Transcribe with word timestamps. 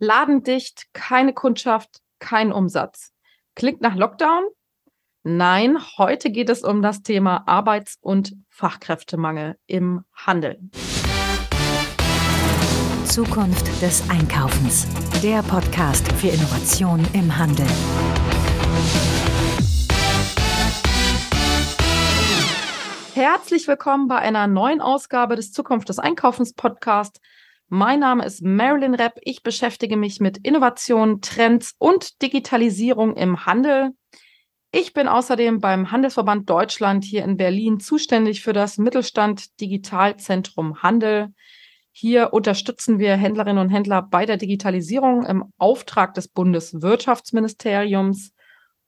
Ladendicht, 0.00 0.84
keine 0.92 1.34
Kundschaft, 1.34 2.02
kein 2.20 2.52
Umsatz. 2.52 3.12
Klingt 3.56 3.80
nach 3.80 3.96
Lockdown? 3.96 4.44
Nein, 5.24 5.76
heute 5.96 6.30
geht 6.30 6.50
es 6.50 6.62
um 6.62 6.82
das 6.82 7.02
Thema 7.02 7.48
Arbeits- 7.48 7.98
und 8.00 8.36
Fachkräftemangel 8.48 9.58
im 9.66 10.04
Handel. 10.14 10.60
Zukunft 13.06 13.66
des 13.82 14.08
Einkaufens. 14.08 14.86
Der 15.20 15.42
Podcast 15.42 16.06
für 16.12 16.28
Innovation 16.28 17.04
im 17.12 17.36
Handel. 17.36 17.66
Herzlich 23.14 23.66
willkommen 23.66 24.06
bei 24.06 24.18
einer 24.18 24.46
neuen 24.46 24.80
Ausgabe 24.80 25.34
des 25.34 25.50
Zukunft 25.50 25.88
des 25.88 25.98
Einkaufens 25.98 26.54
Podcast. 26.54 27.20
Mein 27.70 28.00
Name 28.00 28.24
ist 28.24 28.42
Marilyn 28.42 28.94
Repp. 28.94 29.18
Ich 29.20 29.42
beschäftige 29.42 29.98
mich 29.98 30.20
mit 30.20 30.38
Innovation, 30.38 31.20
Trends 31.20 31.74
und 31.76 32.22
Digitalisierung 32.22 33.14
im 33.14 33.44
Handel. 33.44 33.90
Ich 34.72 34.94
bin 34.94 35.06
außerdem 35.06 35.60
beim 35.60 35.92
Handelsverband 35.92 36.48
Deutschland 36.48 37.04
hier 37.04 37.24
in 37.24 37.36
Berlin 37.36 37.78
zuständig 37.78 38.40
für 38.40 38.54
das 38.54 38.78
Mittelstand 38.78 39.60
Digitalzentrum 39.60 40.82
Handel. 40.82 41.34
Hier 41.92 42.32
unterstützen 42.32 42.98
wir 42.98 43.16
Händlerinnen 43.16 43.58
und 43.58 43.68
Händler 43.68 44.00
bei 44.00 44.24
der 44.24 44.38
Digitalisierung 44.38 45.26
im 45.26 45.52
Auftrag 45.58 46.14
des 46.14 46.28
Bundeswirtschaftsministeriums. 46.28 48.32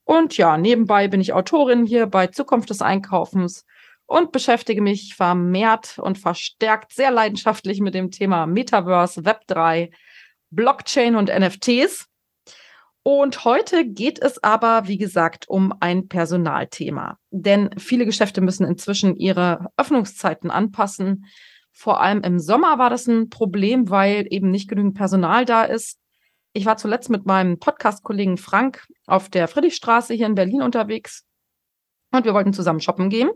Und 0.05 0.38
ja, 0.38 0.57
nebenbei 0.57 1.07
bin 1.07 1.21
ich 1.21 1.35
Autorin 1.35 1.85
hier 1.85 2.07
bei 2.07 2.29
Zukunft 2.29 2.71
des 2.71 2.80
Einkaufens 2.80 3.66
und 4.11 4.33
beschäftige 4.33 4.83
mich 4.83 5.15
vermehrt 5.15 5.97
und 6.01 6.19
verstärkt 6.19 6.93
sehr 6.93 7.13
leidenschaftlich 7.13 7.81
mit 7.81 7.95
dem 7.95 8.11
Thema 8.11 8.45
Metaverse, 8.45 9.21
Web3, 9.21 9.93
Blockchain 10.51 11.15
und 11.15 11.31
NFTs. 11.31 12.09
Und 13.05 13.45
heute 13.45 13.87
geht 13.87 14.21
es 14.21 14.43
aber, 14.43 14.89
wie 14.89 14.99
gesagt, 14.99 15.49
um 15.49 15.73
ein 15.79 16.09
Personalthema. 16.09 17.19
Denn 17.30 17.71
viele 17.79 18.05
Geschäfte 18.05 18.41
müssen 18.41 18.67
inzwischen 18.67 19.15
ihre 19.15 19.69
Öffnungszeiten 19.77 20.51
anpassen. 20.51 21.27
Vor 21.71 22.01
allem 22.01 22.23
im 22.23 22.41
Sommer 22.41 22.79
war 22.79 22.91
das 22.91 23.07
ein 23.07 23.30
Problem, 23.30 23.91
weil 23.91 24.27
eben 24.29 24.51
nicht 24.51 24.69
genügend 24.69 24.97
Personal 24.97 25.45
da 25.45 25.63
ist. 25.63 26.01
Ich 26.52 26.67
war 26.67 26.77
zuletzt 26.77 27.11
mit 27.11 27.27
meinem 27.27 27.61
Podcast-Kollegen 27.61 28.39
Frank 28.39 28.89
auf 29.07 29.29
der 29.29 29.47
Friedrichstraße 29.47 30.15
hier 30.15 30.27
in 30.27 30.35
Berlin 30.35 30.63
unterwegs 30.63 31.24
und 32.11 32.24
wir 32.24 32.35
wollten 32.35 32.52
zusammen 32.52 32.80
shoppen 32.80 33.09
gehen. 33.09 33.30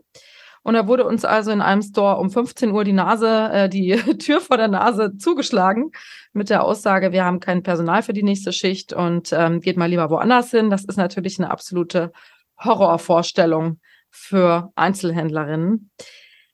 Und 0.65 0.75
da 0.75 0.89
wurde 0.89 1.05
uns 1.05 1.25
also 1.27 1.51
in 1.51 1.61
einem 1.61 1.83
Store 1.83 2.17
um 2.17 2.31
15 2.31 2.73
Uhr 2.73 2.85
die 2.85 2.95
Nase, 2.95 3.51
äh, 3.53 3.69
die 3.69 3.97
Tür 4.19 4.41
vor 4.41 4.57
der 4.57 4.69
Nase 4.69 5.17
zugeschlagen 5.19 5.93
mit 6.33 6.51
der 6.51 6.65
Aussage, 6.65 7.13
wir 7.13 7.25
haben 7.25 7.39
kein 7.39 7.63
Personal 7.63 8.03
für 8.03 8.15
die 8.15 8.23
nächste 8.23 8.53
Schicht 8.53 8.93
und 8.93 9.33
ähm, 9.33 9.61
geht 9.61 9.77
mal 9.77 9.91
lieber 9.91 10.11
woanders 10.11 10.51
hin. 10.51 10.71
Das 10.71 10.85
ist 10.85 10.97
natürlich 10.97 11.39
eine 11.39 11.51
absolute 11.51 12.13
Horrorvorstellung 12.59 13.79
für 14.11 14.73
Einzelhändlerinnen. 14.75 15.91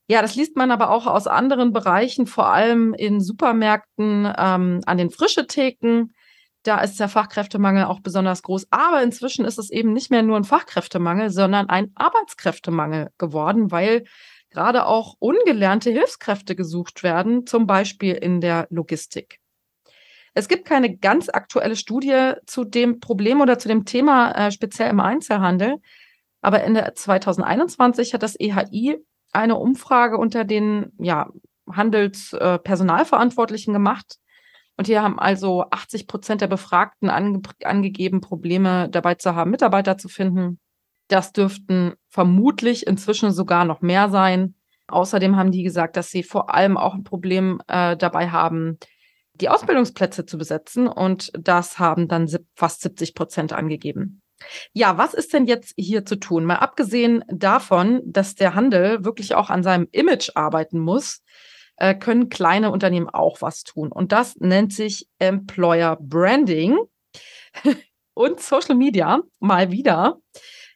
Ja, 0.08 0.22
das 0.22 0.34
liest 0.34 0.56
man 0.56 0.72
aber 0.72 0.90
auch 0.90 1.06
aus 1.06 1.28
anderen 1.28 1.72
Bereichen, 1.72 2.26
vor 2.26 2.48
allem 2.48 2.94
in 2.94 3.20
Supermärkten, 3.20 4.24
ähm, 4.36 4.80
an 4.84 4.98
den 4.98 5.10
frische 5.10 5.46
Theken. 5.46 6.12
Da 6.62 6.80
ist 6.80 7.00
der 7.00 7.08
Fachkräftemangel 7.08 7.84
auch 7.84 8.00
besonders 8.00 8.42
groß. 8.42 8.66
Aber 8.70 9.02
inzwischen 9.02 9.44
ist 9.44 9.58
es 9.58 9.70
eben 9.70 9.92
nicht 9.92 10.10
mehr 10.10 10.22
nur 10.22 10.36
ein 10.36 10.44
Fachkräftemangel, 10.44 11.30
sondern 11.30 11.70
ein 11.70 11.92
Arbeitskräftemangel 11.94 13.10
geworden, 13.16 13.70
weil 13.70 14.04
gerade 14.50 14.86
auch 14.86 15.14
ungelernte 15.18 15.90
Hilfskräfte 15.90 16.54
gesucht 16.54 17.02
werden, 17.02 17.46
zum 17.46 17.66
Beispiel 17.66 18.14
in 18.14 18.40
der 18.40 18.66
Logistik. 18.70 19.38
Es 20.34 20.48
gibt 20.48 20.66
keine 20.66 20.96
ganz 20.96 21.28
aktuelle 21.28 21.76
Studie 21.76 22.32
zu 22.46 22.64
dem 22.64 23.00
Problem 23.00 23.40
oder 23.40 23.58
zu 23.58 23.68
dem 23.68 23.84
Thema 23.84 24.32
äh, 24.32 24.52
speziell 24.52 24.90
im 24.90 25.00
Einzelhandel. 25.00 25.76
Aber 26.40 26.62
Ende 26.62 26.92
2021 26.94 28.14
hat 28.14 28.22
das 28.22 28.38
EHI 28.38 28.98
eine 29.32 29.56
Umfrage 29.56 30.18
unter 30.18 30.44
den 30.44 30.92
ja, 30.98 31.30
Handelspersonalverantwortlichen 31.70 33.72
äh, 33.72 33.76
gemacht 33.76 34.18
und 34.80 34.86
hier 34.86 35.02
haben 35.02 35.18
also 35.18 35.66
80 35.68 36.06
Prozent 36.06 36.40
der 36.40 36.46
Befragten 36.46 37.10
ange 37.10 37.42
angegeben, 37.64 38.22
Probleme 38.22 38.88
dabei 38.88 39.14
zu 39.14 39.34
haben, 39.34 39.50
Mitarbeiter 39.50 39.98
zu 39.98 40.08
finden. 40.08 40.58
Das 41.08 41.34
dürften 41.34 41.92
vermutlich 42.08 42.86
inzwischen 42.86 43.30
sogar 43.30 43.66
noch 43.66 43.82
mehr 43.82 44.08
sein. 44.08 44.54
Außerdem 44.88 45.36
haben 45.36 45.52
die 45.52 45.64
gesagt, 45.64 45.98
dass 45.98 46.10
sie 46.10 46.22
vor 46.22 46.54
allem 46.54 46.78
auch 46.78 46.94
ein 46.94 47.04
Problem 47.04 47.60
äh, 47.68 47.94
dabei 47.94 48.30
haben, 48.30 48.78
die 49.34 49.50
Ausbildungsplätze 49.50 50.24
zu 50.24 50.38
besetzen. 50.38 50.88
Und 50.88 51.30
das 51.38 51.78
haben 51.78 52.08
dann 52.08 52.26
fast 52.54 52.80
70 52.80 53.14
Prozent 53.14 53.52
angegeben. 53.52 54.22
Ja, 54.72 54.96
was 54.96 55.12
ist 55.12 55.34
denn 55.34 55.44
jetzt 55.44 55.74
hier 55.76 56.06
zu 56.06 56.16
tun? 56.16 56.46
Mal 56.46 56.56
abgesehen 56.56 57.22
davon, 57.28 58.00
dass 58.06 58.34
der 58.34 58.54
Handel 58.54 59.04
wirklich 59.04 59.34
auch 59.34 59.50
an 59.50 59.62
seinem 59.62 59.88
Image 59.92 60.30
arbeiten 60.36 60.78
muss, 60.78 61.20
äh, 61.80 61.94
können 61.94 62.28
kleine 62.28 62.70
Unternehmen 62.70 63.08
auch 63.08 63.40
was 63.40 63.64
tun. 63.64 63.90
Und 63.90 64.12
das 64.12 64.36
nennt 64.36 64.72
sich 64.72 65.08
Employer 65.18 65.96
Branding 66.00 66.78
und 68.14 68.40
Social 68.40 68.76
Media 68.76 69.20
mal 69.40 69.72
wieder. 69.72 70.18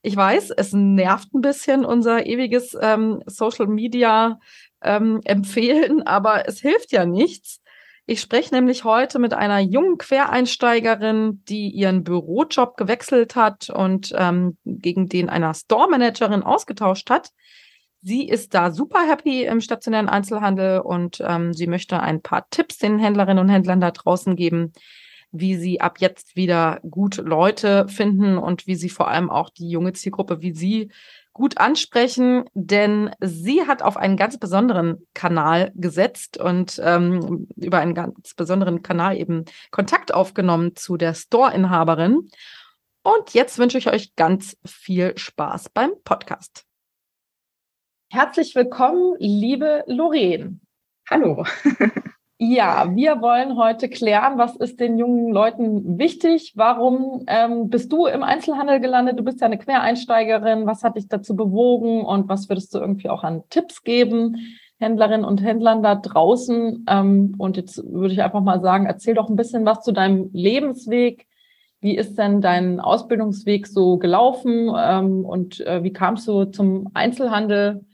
Ich 0.03 0.17
weiß, 0.17 0.51
es 0.51 0.73
nervt 0.73 1.33
ein 1.33 1.43
bisschen 1.43 1.85
unser 1.85 2.27
ewiges 2.27 2.77
ähm, 2.81 3.23
Social 3.27 3.67
Media 3.67 4.39
ähm, 4.83 5.21
Empfehlen, 5.25 6.03
aber 6.07 6.49
es 6.49 6.61
hilft 6.61 6.91
ja 6.91 7.07
nichts. 7.07 7.61
Ich 8.07 8.21
spreche 8.21 8.55
nämlich 8.55 8.85
heute 8.85 9.19
mit 9.19 9.33
einer 9.33 9.61
jungen 9.61 9.97
Quereinsteigerin, 9.97 11.43
die 11.49 11.69
ihren 11.71 12.05
Bürojob 12.05 12.77
gewechselt 12.77 13.35
hat 13.35 13.71
und 13.71 14.13
ähm, 14.17 14.59
gegen 14.65 15.09
den 15.09 15.31
einer 15.31 15.55
Store 15.55 15.89
Managerin 15.89 16.43
ausgetauscht 16.43 17.09
hat. 17.09 17.31
Sie 18.07 18.29
ist 18.29 18.53
da 18.53 18.71
super 18.71 19.09
happy 19.09 19.45
im 19.45 19.63
stationären 19.63 20.11
Einzelhandel 20.11 20.81
und 20.81 21.23
ähm, 21.27 21.55
sie 21.55 21.67
möchte 21.67 22.01
ein 22.01 22.21
paar 22.21 22.47
Tipps 22.51 22.77
den 22.77 22.99
Händlerinnen 22.99 23.43
und 23.43 23.49
Händlern 23.49 23.81
da 23.81 23.93
draußen 23.93 24.37
geben, 24.37 24.75
wie 25.33 25.57
sie 25.57 25.81
ab 25.81 26.01
jetzt 26.01 26.37
wieder 26.37 26.81
gut 26.89 27.17
Leute 27.17 27.89
finden 27.89 28.37
und 28.37 28.67
wie 28.67 28.75
sie 28.75 28.91
vor 28.91 29.09
allem 29.09 29.31
auch 29.31 29.49
die 29.49 29.71
junge 29.71 29.95
Zielgruppe 29.95 30.43
wie 30.43 30.53
sie 30.53 30.91
gut 31.33 31.57
ansprechen, 31.57 32.45
denn 32.53 33.11
sie 33.21 33.67
hat 33.67 33.81
auf 33.81 33.97
einen 33.97 34.19
ganz 34.19 34.39
besonderen 34.39 35.07
Kanal 35.15 35.73
gesetzt 35.75 36.37
und 36.37 36.79
ähm, 36.85 37.49
über 37.57 37.79
einen 37.79 37.95
ganz 37.95 38.35
besonderen 38.35 38.83
Kanal 38.83 39.17
eben 39.17 39.47
Kontakt 39.71 40.13
aufgenommen 40.13 40.77
zu 40.77 40.99
der 40.99 41.15
Store-Inhaberin. 41.15 42.29
Und 43.03 43.33
jetzt 43.33 43.59
wünsche 43.59 43.79
ich 43.79 43.89
euch 43.89 44.15
ganz 44.15 44.59
viel 44.67 45.17
Spaß 45.17 45.71
beim 45.71 45.93
Podcast. 46.05 46.67
Herzlich 48.15 48.55
willkommen, 48.55 49.17
liebe 49.19 49.83
Lorraine. 49.89 50.61
Hallo. 51.11 51.45
ja, 52.39 52.95
wir 52.95 53.21
wollen 53.21 53.57
heute 53.57 53.89
klären, 53.89 54.39
was 54.39 54.55
ist 54.55 54.79
den 54.79 54.99
jungen 54.99 55.33
Leuten 55.33 55.99
wichtig? 55.99 56.53
Warum 56.55 57.25
ähm, 57.27 57.71
bist 57.71 57.93
du 57.93 58.07
im 58.07 58.23
Einzelhandel 58.23 58.79
gelandet? 58.79 59.19
Du 59.19 59.25
bist 59.25 59.41
ja 59.41 59.47
eine 59.47 59.59
Quereinsteigerin. 59.59 60.65
Was 60.65 60.85
hat 60.85 60.95
dich 60.95 61.09
dazu 61.09 61.35
bewogen 61.35 62.05
und 62.05 62.29
was 62.29 62.49
würdest 62.49 62.73
du 62.73 62.79
irgendwie 62.79 63.11
auch 63.11 63.25
an 63.25 63.43
Tipps 63.51 63.83
geben? 63.83 64.37
Händlerinnen 64.79 65.25
und 65.25 65.43
Händlern 65.43 65.83
da 65.83 65.97
draußen. 65.97 66.87
Ähm, 66.89 67.35
und 67.37 67.57
jetzt 67.57 67.83
würde 67.85 68.15
ich 68.15 68.23
einfach 68.23 68.43
mal 68.43 68.61
sagen, 68.61 68.87
erzähl 68.87 69.15
doch 69.15 69.29
ein 69.29 69.35
bisschen 69.35 69.67
was 69.67 69.81
zu 69.81 69.91
deinem 69.91 70.31
Lebensweg. 70.33 71.27
Wie 71.81 71.97
ist 71.97 72.17
denn 72.17 72.41
dein 72.41 72.79
Ausbildungsweg 72.79 73.67
so 73.67 73.99
gelaufen 73.99 74.73
ähm, 74.79 75.25
und 75.25 75.67
äh, 75.67 75.83
wie 75.83 75.93
kamst 75.93 76.29
du 76.29 76.45
zum 76.45 76.91
Einzelhandel? 76.95 77.85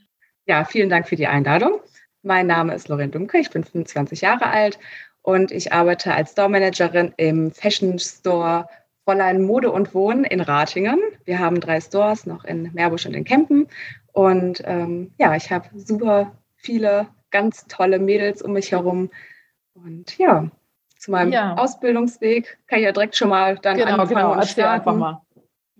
Ja, 0.51 0.65
vielen 0.65 0.89
Dank 0.89 1.07
für 1.07 1.15
die 1.15 1.27
Einladung. 1.27 1.79
Mein 2.23 2.45
Name 2.45 2.75
ist 2.75 2.89
Lorraine 2.89 3.09
Dumke, 3.09 3.37
ich 3.37 3.51
bin 3.51 3.63
25 3.63 4.19
Jahre 4.19 4.47
alt 4.47 4.77
und 5.21 5.49
ich 5.49 5.71
arbeite 5.71 6.13
als 6.13 6.33
Store 6.33 6.49
Managerin 6.49 7.13
im 7.15 7.51
Fashion 7.51 7.97
Store 7.99 8.67
Fräulein 9.05 9.43
Mode 9.43 9.71
und 9.71 9.95
Wohnen 9.95 10.25
in 10.25 10.41
Ratingen. 10.41 10.99
Wir 11.23 11.39
haben 11.39 11.61
drei 11.61 11.79
Stores 11.79 12.25
noch 12.25 12.43
in 12.43 12.69
Meerbusch 12.73 13.05
und 13.05 13.13
in 13.13 13.23
Kempen. 13.23 13.69
Und 14.11 14.61
ähm, 14.65 15.13
ja, 15.17 15.37
ich 15.37 15.49
habe 15.53 15.69
super 15.73 16.33
viele 16.57 17.07
ganz 17.29 17.65
tolle 17.67 17.97
Mädels 17.97 18.41
um 18.41 18.51
mich 18.51 18.73
herum. 18.73 19.09
Und 19.73 20.17
ja, 20.17 20.51
zu 20.97 21.11
meinem 21.11 21.31
ja. 21.31 21.55
Ausbildungsweg 21.55 22.57
kann 22.67 22.79
ich 22.79 22.85
ja 22.85 22.91
direkt 22.91 23.15
schon 23.15 23.29
mal 23.29 23.57
dann 23.57 23.77
genau, 23.77 23.91
anfangen 23.91 24.09
genau. 24.09 24.33
und 24.33 24.45
starten. 24.45 24.79
einfach 24.81 24.95
mal. 24.97 25.21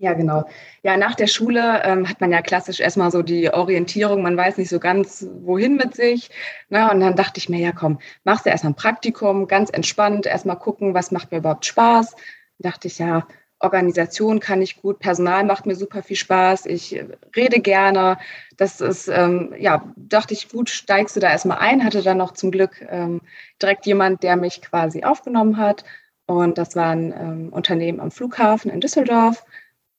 Ja, 0.02 0.14
genau. 0.14 0.44
Ja, 0.82 0.96
nach 0.96 1.14
der 1.14 1.28
Schule 1.28 1.80
ähm, 1.84 2.08
hat 2.08 2.20
man 2.20 2.32
ja 2.32 2.42
klassisch 2.42 2.80
erstmal 2.80 3.12
so 3.12 3.22
die 3.22 3.48
Orientierung, 3.54 4.20
man 4.20 4.36
weiß 4.36 4.58
nicht 4.58 4.68
so 4.68 4.80
ganz, 4.80 5.24
wohin 5.42 5.76
mit 5.76 5.94
sich. 5.94 6.28
Na, 6.68 6.86
ne? 6.86 6.92
und 6.92 7.00
dann 7.00 7.14
dachte 7.14 7.38
ich 7.38 7.48
mir, 7.48 7.60
ja 7.60 7.70
komm, 7.70 8.00
machst 8.24 8.44
du 8.44 8.50
erstmal 8.50 8.72
ein 8.72 8.76
Praktikum, 8.76 9.46
ganz 9.46 9.70
entspannt, 9.70 10.26
erstmal 10.26 10.58
gucken, 10.58 10.92
was 10.92 11.12
macht 11.12 11.30
mir 11.30 11.38
überhaupt 11.38 11.66
Spaß. 11.66 12.10
Dann 12.16 12.72
dachte 12.72 12.88
ich, 12.88 12.98
ja, 12.98 13.28
Organisation 13.60 14.40
kann 14.40 14.60
ich 14.60 14.82
gut, 14.82 14.98
Personal 14.98 15.44
macht 15.44 15.66
mir 15.66 15.76
super 15.76 16.02
viel 16.02 16.16
Spaß, 16.16 16.66
ich 16.66 17.00
rede 17.36 17.60
gerne. 17.60 18.18
Das 18.56 18.80
ist, 18.80 19.06
ähm, 19.06 19.54
ja, 19.56 19.84
dachte 19.94 20.34
ich, 20.34 20.48
gut, 20.48 20.68
steigst 20.68 21.14
du 21.14 21.20
da 21.20 21.30
erstmal 21.30 21.58
ein, 21.58 21.84
hatte 21.84 22.02
dann 22.02 22.18
noch 22.18 22.32
zum 22.32 22.50
Glück 22.50 22.84
ähm, 22.90 23.20
direkt 23.62 23.86
jemand, 23.86 24.24
der 24.24 24.34
mich 24.36 24.62
quasi 24.62 25.04
aufgenommen 25.04 25.58
hat 25.58 25.84
Und 26.26 26.58
das 26.58 26.74
war 26.74 26.90
ein 26.90 27.12
ähm, 27.12 27.48
Unternehmen 27.52 28.00
am 28.00 28.10
Flughafen 28.10 28.68
in 28.70 28.80
Düsseldorf. 28.80 29.44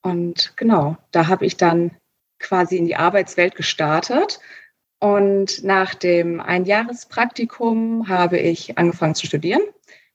Und 0.03 0.53
genau, 0.57 0.97
da 1.11 1.27
habe 1.27 1.45
ich 1.45 1.57
dann 1.57 1.91
quasi 2.37 2.77
in 2.77 2.85
die 2.85 2.95
Arbeitswelt 2.95 3.55
gestartet. 3.55 4.39
Und 4.99 5.63
nach 5.63 5.95
dem 5.95 6.39
Einjahrespraktikum 6.39 8.07
habe 8.07 8.37
ich 8.37 8.77
angefangen 8.77 9.15
zu 9.15 9.25
studieren, 9.25 9.61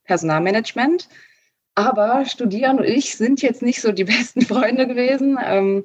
Personalmanagement. 0.05 1.09
Aber 1.75 2.25
Studieren 2.27 2.79
und 2.79 2.85
ich 2.85 3.17
sind 3.17 3.43
jetzt 3.43 3.63
nicht 3.63 3.81
so 3.81 3.93
die 3.93 4.05
besten 4.05 4.43
Freunde 4.43 4.87
gewesen. 4.87 5.39
Ähm, 5.43 5.85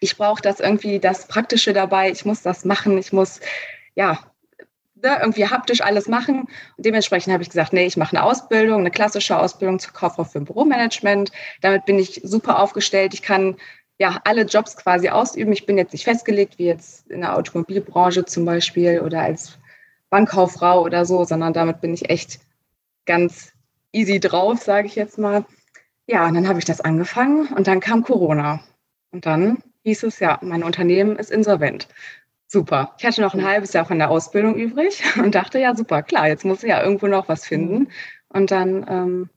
ich 0.00 0.16
brauche 0.16 0.42
das 0.42 0.60
irgendwie, 0.60 0.98
das 0.98 1.26
Praktische 1.26 1.72
dabei. 1.72 2.10
Ich 2.10 2.24
muss 2.24 2.42
das 2.42 2.64
machen. 2.64 2.98
Ich 2.98 3.12
muss, 3.12 3.40
ja, 3.94 4.27
irgendwie 5.02 5.46
haptisch 5.46 5.80
alles 5.80 6.08
machen. 6.08 6.48
Und 6.76 6.86
dementsprechend 6.86 7.32
habe 7.32 7.42
ich 7.42 7.50
gesagt, 7.50 7.72
nee, 7.72 7.86
ich 7.86 7.96
mache 7.96 8.16
eine 8.16 8.24
Ausbildung, 8.24 8.80
eine 8.80 8.90
klassische 8.90 9.38
Ausbildung 9.38 9.78
zur 9.78 9.92
Kauffrau 9.92 10.24
für 10.24 10.40
Büromanagement. 10.40 11.30
Damit 11.60 11.84
bin 11.84 11.98
ich 11.98 12.20
super 12.24 12.60
aufgestellt. 12.60 13.14
Ich 13.14 13.22
kann 13.22 13.56
ja 13.98 14.20
alle 14.24 14.42
Jobs 14.42 14.76
quasi 14.76 15.08
ausüben. 15.08 15.52
Ich 15.52 15.66
bin 15.66 15.78
jetzt 15.78 15.92
nicht 15.92 16.04
festgelegt, 16.04 16.58
wie 16.58 16.66
jetzt 16.66 17.08
in 17.10 17.20
der 17.20 17.36
Automobilbranche 17.36 18.24
zum 18.24 18.44
Beispiel 18.44 19.00
oder 19.00 19.22
als 19.22 19.58
Bankkauffrau 20.10 20.82
oder 20.82 21.04
so, 21.04 21.24
sondern 21.24 21.52
damit 21.52 21.80
bin 21.80 21.92
ich 21.94 22.08
echt 22.08 22.40
ganz 23.06 23.52
easy 23.92 24.20
drauf, 24.20 24.62
sage 24.62 24.86
ich 24.86 24.94
jetzt 24.94 25.18
mal. 25.18 25.44
Ja, 26.06 26.26
und 26.26 26.34
dann 26.34 26.48
habe 26.48 26.58
ich 26.58 26.64
das 26.64 26.80
angefangen 26.80 27.48
und 27.48 27.66
dann 27.66 27.80
kam 27.80 28.02
Corona. 28.02 28.60
Und 29.10 29.26
dann 29.26 29.58
hieß 29.84 30.04
es 30.04 30.20
ja, 30.20 30.38
mein 30.42 30.62
Unternehmen 30.62 31.16
ist 31.16 31.30
insolvent. 31.30 31.88
Super. 32.50 32.94
Ich 32.98 33.04
hatte 33.04 33.20
noch 33.20 33.34
ein 33.34 33.44
halbes 33.44 33.74
Jahr 33.74 33.84
von 33.84 33.98
der 33.98 34.10
Ausbildung 34.10 34.54
übrig 34.54 35.02
und 35.22 35.34
dachte, 35.34 35.58
ja, 35.58 35.76
super, 35.76 36.02
klar, 36.02 36.28
jetzt 36.28 36.44
muss 36.44 36.62
ich 36.62 36.70
ja 36.70 36.82
irgendwo 36.82 37.06
noch 37.06 37.28
was 37.28 37.46
finden. 37.46 37.88
Und 38.30 38.50
dann 38.50 38.86
ähm, 38.88 39.30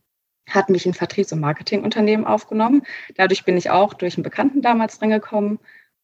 hat 0.49 0.69
mich 0.69 0.85
ein 0.85 0.93
Vertriebs- 0.93 1.33
und 1.33 1.41
Marketingunternehmen 1.41 2.25
aufgenommen. 2.25 2.83
Dadurch 3.15 3.43
bin 3.43 3.57
ich 3.57 3.69
auch 3.69 3.93
durch 3.93 4.15
einen 4.15 4.23
Bekannten 4.23 4.61
damals 4.61 4.97
drin 4.97 5.09
gekommen. 5.09 5.59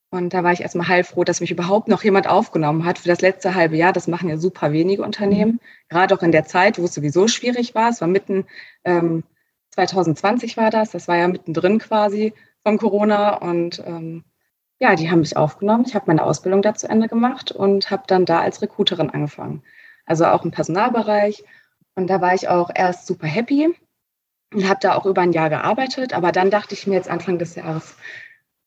Und 0.09 0.33
da 0.33 0.43
war 0.43 0.51
ich 0.51 0.61
erstmal 0.61 0.87
heilfroh, 0.87 1.23
dass 1.23 1.41
mich 1.41 1.51
überhaupt 1.51 1.87
noch 1.87 2.03
jemand 2.03 2.27
aufgenommen 2.27 2.85
hat 2.85 2.99
für 2.99 3.09
das 3.09 3.21
letzte 3.21 3.55
halbe 3.55 3.77
Jahr. 3.77 3.93
Das 3.93 4.07
machen 4.07 4.29
ja 4.29 4.37
super 4.37 4.71
wenige 4.73 5.03
Unternehmen, 5.03 5.53
mhm. 5.53 5.59
gerade 5.89 6.15
auch 6.15 6.23
in 6.23 6.31
der 6.31 6.45
Zeit, 6.45 6.77
wo 6.77 6.85
es 6.85 6.93
sowieso 6.93 7.27
schwierig 7.27 7.73
war. 7.75 7.89
Es 7.89 8.01
war 8.01 8.07
mitten 8.07 8.45
ähm, 8.83 9.23
2020 9.71 10.57
war 10.57 10.71
das, 10.71 10.91
das 10.91 11.07
war 11.07 11.17
ja 11.17 11.27
mittendrin 11.27 11.79
quasi 11.79 12.33
von 12.63 12.77
Corona. 12.77 13.35
Und 13.35 13.81
ähm, 13.85 14.23
ja, 14.79 14.95
die 14.95 15.09
haben 15.09 15.19
mich 15.19 15.37
aufgenommen. 15.37 15.85
Ich 15.87 15.95
habe 15.95 16.05
meine 16.07 16.23
Ausbildung 16.23 16.61
da 16.61 16.75
zu 16.75 16.87
Ende 16.87 17.07
gemacht 17.07 17.51
und 17.51 17.89
habe 17.89 18.03
dann 18.07 18.25
da 18.25 18.41
als 18.41 18.61
Recruiterin 18.61 19.09
angefangen. 19.09 19.63
Also 20.05 20.25
auch 20.25 20.45
im 20.45 20.51
Personalbereich. 20.51 21.43
Und 21.95 22.07
da 22.07 22.21
war 22.21 22.35
ich 22.35 22.47
auch 22.47 22.69
erst 22.73 23.07
super 23.07 23.27
happy 23.27 23.73
und 24.53 24.69
habe 24.69 24.79
da 24.81 24.95
auch 24.95 25.05
über 25.05 25.21
ein 25.21 25.33
Jahr 25.33 25.49
gearbeitet. 25.49 26.13
Aber 26.13 26.31
dann 26.31 26.51
dachte 26.51 26.75
ich 26.75 26.85
mir 26.85 26.95
jetzt 26.95 27.09
Anfang 27.09 27.39
des 27.39 27.55
Jahres, 27.55 27.95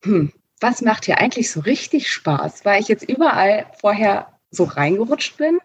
hm, 0.05 0.33
was 0.61 0.83
macht 0.83 1.05
hier 1.05 1.19
eigentlich 1.19 1.51
so 1.51 1.61
richtig 1.61 2.11
Spaß? 2.11 2.65
Weil 2.65 2.81
ich 2.81 2.89
jetzt 2.89 3.09
überall 3.09 3.67
vorher 3.81 4.39
so 4.51 4.65
reingerutscht 4.65 5.39
bin 5.39 5.61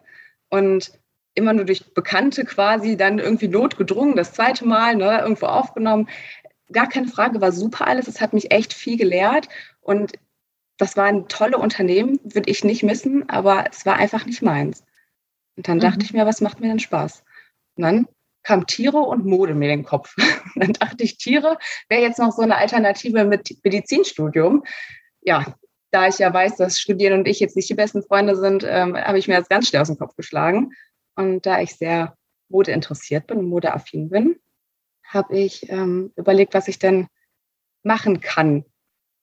und 0.48 0.92
immer 1.34 1.52
nur 1.52 1.64
durch 1.64 1.92
Bekannte 1.92 2.44
quasi 2.44 2.96
dann 2.96 3.18
irgendwie 3.18 3.48
notgedrungen, 3.48 4.16
das 4.16 4.32
zweite 4.32 4.64
Mal 4.64 4.94
ne, 4.96 5.20
irgendwo 5.20 5.46
aufgenommen. 5.46 6.08
Gar 6.72 6.88
keine 6.88 7.08
Frage, 7.08 7.40
war 7.40 7.52
super 7.52 7.86
alles. 7.86 8.08
Es 8.08 8.20
hat 8.20 8.32
mich 8.32 8.52
echt 8.52 8.72
viel 8.72 8.96
gelehrt 8.96 9.48
und 9.80 10.12
das 10.78 10.96
waren 10.96 11.28
tolle 11.28 11.58
Unternehmen, 11.58 12.18
würde 12.22 12.50
ich 12.50 12.64
nicht 12.64 12.82
missen, 12.82 13.28
aber 13.28 13.66
es 13.70 13.86
war 13.86 13.96
einfach 13.96 14.26
nicht 14.26 14.42
meins. 14.42 14.84
Und 15.56 15.68
dann 15.68 15.78
mhm. 15.78 15.82
dachte 15.82 16.04
ich 16.04 16.12
mir, 16.12 16.26
was 16.26 16.40
macht 16.40 16.60
mir 16.60 16.68
denn 16.68 16.78
Spaß? 16.78 17.24
Und 17.76 17.82
dann 17.82 18.08
kam 18.42 18.66
Tiere 18.66 18.98
und 18.98 19.26
Mode 19.26 19.54
mir 19.54 19.72
in 19.72 19.80
den 19.80 19.86
Kopf. 19.86 20.14
dann 20.56 20.72
dachte 20.74 21.02
ich, 21.02 21.18
Tiere 21.18 21.58
wäre 21.88 22.02
jetzt 22.02 22.18
noch 22.18 22.32
so 22.32 22.42
eine 22.42 22.56
Alternative 22.56 23.24
mit 23.24 23.56
Medizinstudium. 23.64 24.64
Ja, 25.22 25.56
da 25.90 26.08
ich 26.08 26.18
ja 26.18 26.32
weiß, 26.32 26.56
dass 26.56 26.78
Studieren 26.78 27.20
und 27.20 27.28
ich 27.28 27.40
jetzt 27.40 27.56
nicht 27.56 27.68
die 27.68 27.74
besten 27.74 28.02
Freunde 28.02 28.36
sind, 28.36 28.64
ähm, 28.68 28.96
habe 28.96 29.18
ich 29.18 29.28
mir 29.28 29.38
das 29.38 29.48
ganz 29.48 29.68
schnell 29.68 29.82
aus 29.82 29.88
dem 29.88 29.98
Kopf 29.98 30.14
geschlagen. 30.16 30.72
Und 31.16 31.46
da 31.46 31.60
ich 31.60 31.74
sehr 31.76 32.16
Mode 32.48 32.72
interessiert 32.72 33.26
bin 33.26 33.38
und 33.38 33.48
modeaffin 33.48 34.10
bin, 34.10 34.38
habe 35.04 35.36
ich 35.36 35.68
ähm, 35.70 36.12
überlegt, 36.16 36.54
was 36.54 36.68
ich 36.68 36.78
denn 36.78 37.08
machen 37.82 38.20
kann 38.20 38.64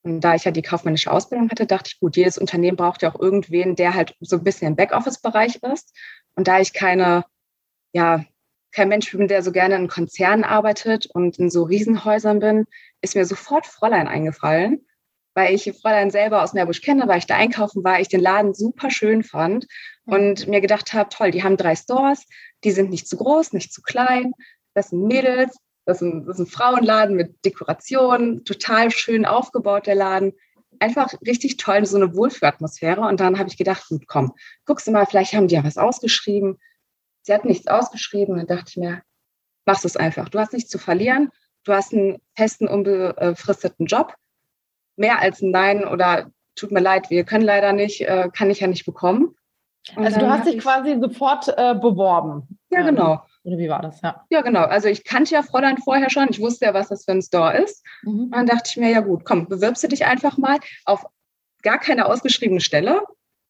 und 0.03 0.19
da 0.19 0.35
ich 0.35 0.43
ja 0.43 0.51
die 0.51 0.61
kaufmännische 0.61 1.11
Ausbildung 1.11 1.49
hatte, 1.49 1.65
dachte 1.65 1.91
ich, 1.93 1.99
gut, 1.99 2.17
jedes 2.17 2.37
Unternehmen 2.37 2.75
braucht 2.75 3.01
ja 3.01 3.11
auch 3.13 3.19
irgendwen, 3.19 3.75
der 3.75 3.93
halt 3.93 4.15
so 4.19 4.37
ein 4.37 4.43
bisschen 4.43 4.67
im 4.67 4.75
Backoffice-Bereich 4.75 5.59
ist. 5.63 5.93
Und 6.35 6.47
da 6.47 6.59
ich 6.59 6.73
keine, 6.73 7.23
ja, 7.93 8.25
kein 8.73 8.89
Mensch 8.89 9.11
bin, 9.11 9.29
der 9.29 9.43
so 9.43 9.53
gerne 9.53 9.75
in 9.75 9.87
Konzernen 9.87 10.43
arbeitet 10.43 11.05
und 11.05 11.39
in 11.39 11.49
so 11.49 11.63
Riesenhäusern 11.63 12.39
bin, 12.39 12.65
ist 13.01 13.15
mir 13.15 13.25
sofort 13.25 13.65
Fräulein 13.65 14.07
eingefallen, 14.09 14.85
weil 15.35 15.53
ich 15.53 15.71
Fräulein 15.81 16.11
selber 16.11 16.43
aus 16.43 16.53
Meerbusch 16.53 16.81
kenne, 16.81 17.07
weil 17.07 17.19
ich 17.19 17.27
da 17.27 17.37
einkaufen 17.37 17.83
war, 17.83 18.01
ich 18.01 18.09
den 18.09 18.19
Laden 18.19 18.53
super 18.53 18.91
schön 18.91 19.23
fand 19.23 19.67
und 20.05 20.47
mir 20.47 20.59
gedacht 20.59 20.93
habe, 20.93 21.09
toll, 21.09 21.31
die 21.31 21.43
haben 21.43 21.55
drei 21.55 21.75
Stores, 21.75 22.25
die 22.65 22.71
sind 22.71 22.89
nicht 22.89 23.07
zu 23.07 23.15
groß, 23.15 23.53
nicht 23.53 23.71
zu 23.71 23.81
klein, 23.81 24.33
das 24.73 24.89
sind 24.89 25.07
Mädels, 25.07 25.55
das 25.85 26.01
ist, 26.01 26.01
ein, 26.01 26.25
das 26.25 26.39
ist 26.39 26.47
ein 26.47 26.51
Frauenladen 26.51 27.15
mit 27.15 27.43
Dekoration, 27.45 28.43
total 28.45 28.91
schön 28.91 29.25
aufgebaut, 29.25 29.87
der 29.87 29.95
Laden. 29.95 30.33
Einfach 30.79 31.13
richtig 31.25 31.57
toll, 31.57 31.85
so 31.85 31.97
eine 31.97 32.15
Wohlfühlatmosphäre. 32.15 33.01
Und 33.01 33.19
dann 33.19 33.37
habe 33.37 33.49
ich 33.49 33.57
gedacht, 33.57 33.87
gut, 33.89 34.07
komm, 34.07 34.33
guckst 34.65 34.87
du 34.87 34.91
mal, 34.91 35.05
vielleicht 35.05 35.33
haben 35.33 35.47
die 35.47 35.55
ja 35.55 35.63
was 35.63 35.77
ausgeschrieben. 35.77 36.57
Sie 37.21 37.33
hat 37.33 37.45
nichts 37.45 37.67
ausgeschrieben. 37.67 38.37
Dann 38.37 38.47
dachte 38.47 38.65
ich 38.69 38.77
mir, 38.77 39.01
machst 39.65 39.85
es 39.85 39.95
einfach. 39.95 40.29
Du 40.29 40.39
hast 40.39 40.53
nichts 40.53 40.69
zu 40.69 40.79
verlieren. 40.79 41.29
Du 41.63 41.73
hast 41.73 41.93
einen 41.93 42.21
festen, 42.35 42.67
unbefristeten 42.67 43.85
Job. 43.85 44.15
Mehr 44.95 45.19
als 45.19 45.41
ein 45.41 45.51
Nein 45.51 45.87
oder 45.87 46.31
tut 46.55 46.71
mir 46.71 46.81
leid, 46.81 47.09
wir 47.09 47.23
können 47.23 47.45
leider 47.45 47.73
nicht, 47.73 48.01
äh, 48.01 48.29
kann 48.33 48.49
ich 48.49 48.59
ja 48.59 48.67
nicht 48.67 48.85
bekommen. 48.85 49.35
Und 49.95 50.05
also 50.05 50.19
du 50.19 50.29
hast 50.29 50.47
dich 50.47 50.59
quasi 50.59 50.97
sofort 50.99 51.47
äh, 51.57 51.75
beworben. 51.75 52.59
Ja, 52.69 52.83
genau. 52.83 53.21
Oder 53.43 53.57
wie 53.57 53.69
war 53.69 53.81
das? 53.81 54.01
Ja. 54.01 54.25
ja, 54.29 54.41
genau. 54.41 54.63
Also 54.63 54.87
ich 54.87 55.03
kannte 55.03 55.33
ja 55.33 55.43
Fräulein 55.43 55.77
vorher 55.77 56.09
schon. 56.09 56.27
Ich 56.29 56.39
wusste 56.39 56.65
ja, 56.65 56.73
was 56.73 56.89
das 56.89 57.05
für 57.05 57.11
ein 57.11 57.21
Store 57.21 57.57
ist. 57.57 57.85
Mhm. 58.03 58.25
Und 58.25 58.31
dann 58.31 58.45
dachte 58.45 58.69
ich 58.71 58.77
mir, 58.77 58.89
ja 58.89 59.01
gut, 59.01 59.25
komm, 59.25 59.47
bewirbst 59.47 59.83
du 59.83 59.87
dich 59.87 60.05
einfach 60.05 60.37
mal 60.37 60.59
auf 60.85 61.05
gar 61.61 61.79
keine 61.79 62.05
ausgeschriebene 62.05 62.61
Stelle, 62.61 63.01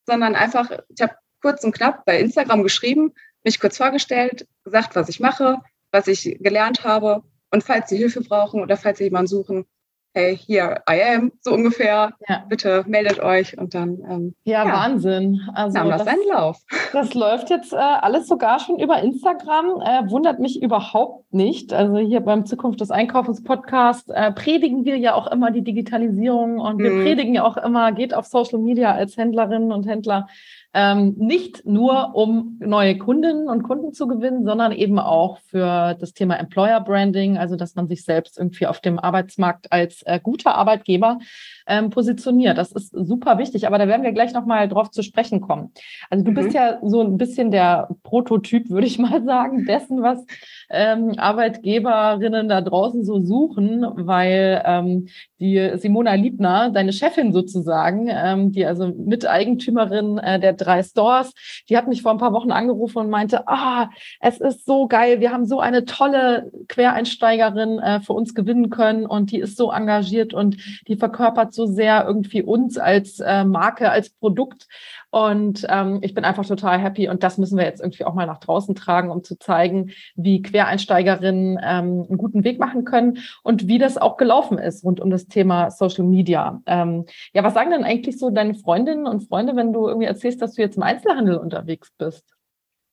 sondern 0.05 0.35
einfach, 0.35 0.71
ich 0.89 1.01
habe 1.01 1.15
kurz 1.41 1.63
und 1.63 1.73
knapp 1.73 2.05
bei 2.05 2.19
Instagram 2.19 2.63
geschrieben, 2.63 3.13
mich 3.43 3.59
kurz 3.59 3.77
vorgestellt, 3.77 4.47
gesagt, 4.63 4.95
was 4.95 5.09
ich 5.09 5.19
mache, 5.19 5.57
was 5.91 6.07
ich 6.07 6.37
gelernt 6.39 6.83
habe. 6.83 7.23
Und 7.51 7.63
falls 7.63 7.89
Sie 7.89 7.97
Hilfe 7.97 8.21
brauchen 8.21 8.61
oder 8.61 8.77
falls 8.77 8.97
Sie 8.97 9.03
jemanden 9.03 9.27
suchen, 9.27 9.65
hey, 10.13 10.37
hier, 10.37 10.83
I 10.89 11.01
am, 11.15 11.31
so 11.41 11.53
ungefähr. 11.53 12.13
Ja. 12.27 12.43
Bitte 12.47 12.83
meldet 12.87 13.19
euch 13.19 13.57
und 13.57 13.73
dann. 13.73 13.99
Ähm, 14.09 14.35
ja, 14.43 14.65
ja, 14.65 14.71
Wahnsinn. 14.71 15.41
Also 15.53 15.77
nahm 15.77 15.89
das, 15.89 16.05
seinen 16.05 16.27
Lauf. 16.31 16.57
Das 16.93 17.13
läuft 17.13 17.49
jetzt 17.49 17.73
äh, 17.73 17.77
alles 17.77 18.27
sogar 18.27 18.59
schon 18.59 18.79
über 18.79 19.01
Instagram. 19.01 19.81
Äh, 19.81 20.09
wundert 20.11 20.39
mich 20.39 20.61
überhaupt 20.61 21.33
nicht. 21.33 21.73
Also 21.73 21.97
hier 21.97 22.21
beim 22.21 22.45
Zukunft 22.45 22.81
des 22.81 22.91
Einkaufens 22.91 23.43
Podcast 23.43 24.09
äh, 24.11 24.31
predigen 24.31 24.85
wir 24.85 24.97
ja 24.97 25.15
auch 25.15 25.27
immer 25.31 25.51
die 25.51 25.63
Digitalisierung 25.63 26.59
und 26.59 26.79
wir 26.79 26.91
mhm. 26.91 27.03
predigen 27.03 27.33
ja 27.33 27.43
auch 27.43 27.57
immer, 27.57 27.91
geht 27.91 28.13
auf 28.13 28.25
Social 28.25 28.59
Media 28.59 28.93
als 28.93 29.17
Händlerinnen 29.17 29.71
und 29.71 29.87
Händler 29.87 30.27
ähm, 30.73 31.15
nicht 31.17 31.65
nur 31.65 32.15
um 32.15 32.57
neue 32.59 32.97
Kundinnen 32.97 33.47
und 33.47 33.63
Kunden 33.63 33.93
zu 33.93 34.07
gewinnen, 34.07 34.43
sondern 34.43 34.71
eben 34.71 34.97
auch 34.97 35.37
für 35.45 35.95
das 35.99 36.13
Thema 36.13 36.35
Employer 36.39 36.81
Branding, 36.81 37.37
also 37.37 37.55
dass 37.55 37.75
man 37.75 37.87
sich 37.87 38.03
selbst 38.03 38.39
irgendwie 38.39 38.65
auf 38.65 38.79
dem 38.79 38.97
Arbeitsmarkt 38.97 39.71
als 39.71 40.02
äh, 40.05 40.19
guter 40.21 40.55
Arbeitgeber 40.55 41.19
ähm, 41.67 41.89
positioniert. 41.89 42.57
Das 42.57 42.71
ist 42.71 42.91
super 42.91 43.37
wichtig, 43.37 43.67
aber 43.67 43.77
da 43.77 43.87
werden 43.87 44.03
wir 44.03 44.11
gleich 44.11 44.33
nochmal 44.33 44.67
drauf 44.67 44.91
zu 44.91 45.03
sprechen 45.03 45.41
kommen. 45.41 45.71
Also 46.09 46.23
du 46.23 46.31
mhm. 46.31 46.35
bist 46.35 46.53
ja 46.53 46.79
so 46.83 47.01
ein 47.01 47.17
bisschen 47.17 47.51
der 47.51 47.89
Prototyp, 48.03 48.69
würde 48.69 48.87
ich 48.87 48.99
mal 49.03 49.23
sagen, 49.23 49.65
dessen, 49.65 50.01
was 50.01 50.25
ähm, 50.69 51.13
Arbeitgeberinnen 51.17 52.49
da 52.49 52.61
draußen 52.61 53.03
so 53.03 53.21
suchen, 53.21 53.85
weil 53.95 54.61
ähm, 54.65 55.07
die 55.39 55.71
Simona 55.75 56.13
Liebner, 56.15 56.69
deine 56.69 56.93
Chefin 56.93 57.31
sozusagen, 57.31 58.09
ähm, 58.09 58.51
die 58.51 58.65
also 58.65 58.87
Miteigentümerin 58.87 60.17
äh, 60.17 60.39
der 60.39 60.53
drei 60.53 60.83
Stores, 60.83 61.33
die 61.69 61.77
hat 61.77 61.87
mich 61.87 62.01
vor 62.01 62.11
ein 62.11 62.17
paar 62.17 62.33
Wochen 62.33 62.51
angerufen 62.51 62.99
und 62.99 63.09
meinte, 63.09 63.47
ah, 63.47 63.89
es 64.19 64.39
ist 64.39 64.65
so 64.65 64.87
geil, 64.87 65.19
wir 65.19 65.31
haben 65.31 65.45
so 65.45 65.59
eine 65.59 65.85
tolle 65.85 66.51
Quereinsteigerin 66.67 67.79
äh, 67.79 67.99
für 68.01 68.13
uns 68.13 68.33
gewinnen 68.33 68.69
können 68.69 69.05
und 69.05 69.31
die 69.31 69.39
ist 69.39 69.57
so 69.57 69.71
engagiert 69.71 69.92
und 70.33 70.57
die 70.87 70.95
verkörpert 70.95 71.53
so 71.53 71.65
sehr 71.65 72.05
irgendwie 72.05 72.41
uns 72.41 72.77
als 72.77 73.19
äh, 73.19 73.43
Marke, 73.43 73.89
als 73.89 74.09
Produkt. 74.09 74.67
Und 75.11 75.65
ähm, 75.69 75.99
ich 76.01 76.15
bin 76.15 76.25
einfach 76.25 76.45
total 76.45 76.79
happy 76.79 77.07
und 77.07 77.21
das 77.21 77.37
müssen 77.37 77.57
wir 77.57 77.65
jetzt 77.65 77.81
irgendwie 77.81 78.05
auch 78.05 78.15
mal 78.15 78.25
nach 78.25 78.39
draußen 78.39 78.73
tragen, 78.73 79.11
um 79.11 79.23
zu 79.23 79.37
zeigen, 79.37 79.91
wie 80.15 80.41
Quereinsteigerinnen 80.41 81.59
ähm, 81.63 82.05
einen 82.09 82.17
guten 82.17 82.43
Weg 82.43 82.59
machen 82.59 82.83
können 82.83 83.19
und 83.43 83.67
wie 83.67 83.77
das 83.77 83.97
auch 83.97 84.17
gelaufen 84.17 84.57
ist 84.57 84.83
rund 84.83 84.99
um 84.99 85.11
das 85.11 85.27
Thema 85.27 85.69
Social 85.69 86.05
Media. 86.05 86.61
Ähm, 86.65 87.05
ja, 87.33 87.43
was 87.43 87.53
sagen 87.53 87.71
denn 87.71 87.83
eigentlich 87.83 88.17
so 88.17 88.31
deine 88.31 88.55
Freundinnen 88.55 89.05
und 89.05 89.27
Freunde, 89.27 89.55
wenn 89.55 89.71
du 89.71 89.87
irgendwie 89.87 90.07
erzählst, 90.07 90.41
dass 90.41 90.55
du 90.55 90.61
jetzt 90.63 90.77
im 90.77 90.83
Einzelhandel 90.83 91.37
unterwegs 91.37 91.91
bist? 91.97 92.33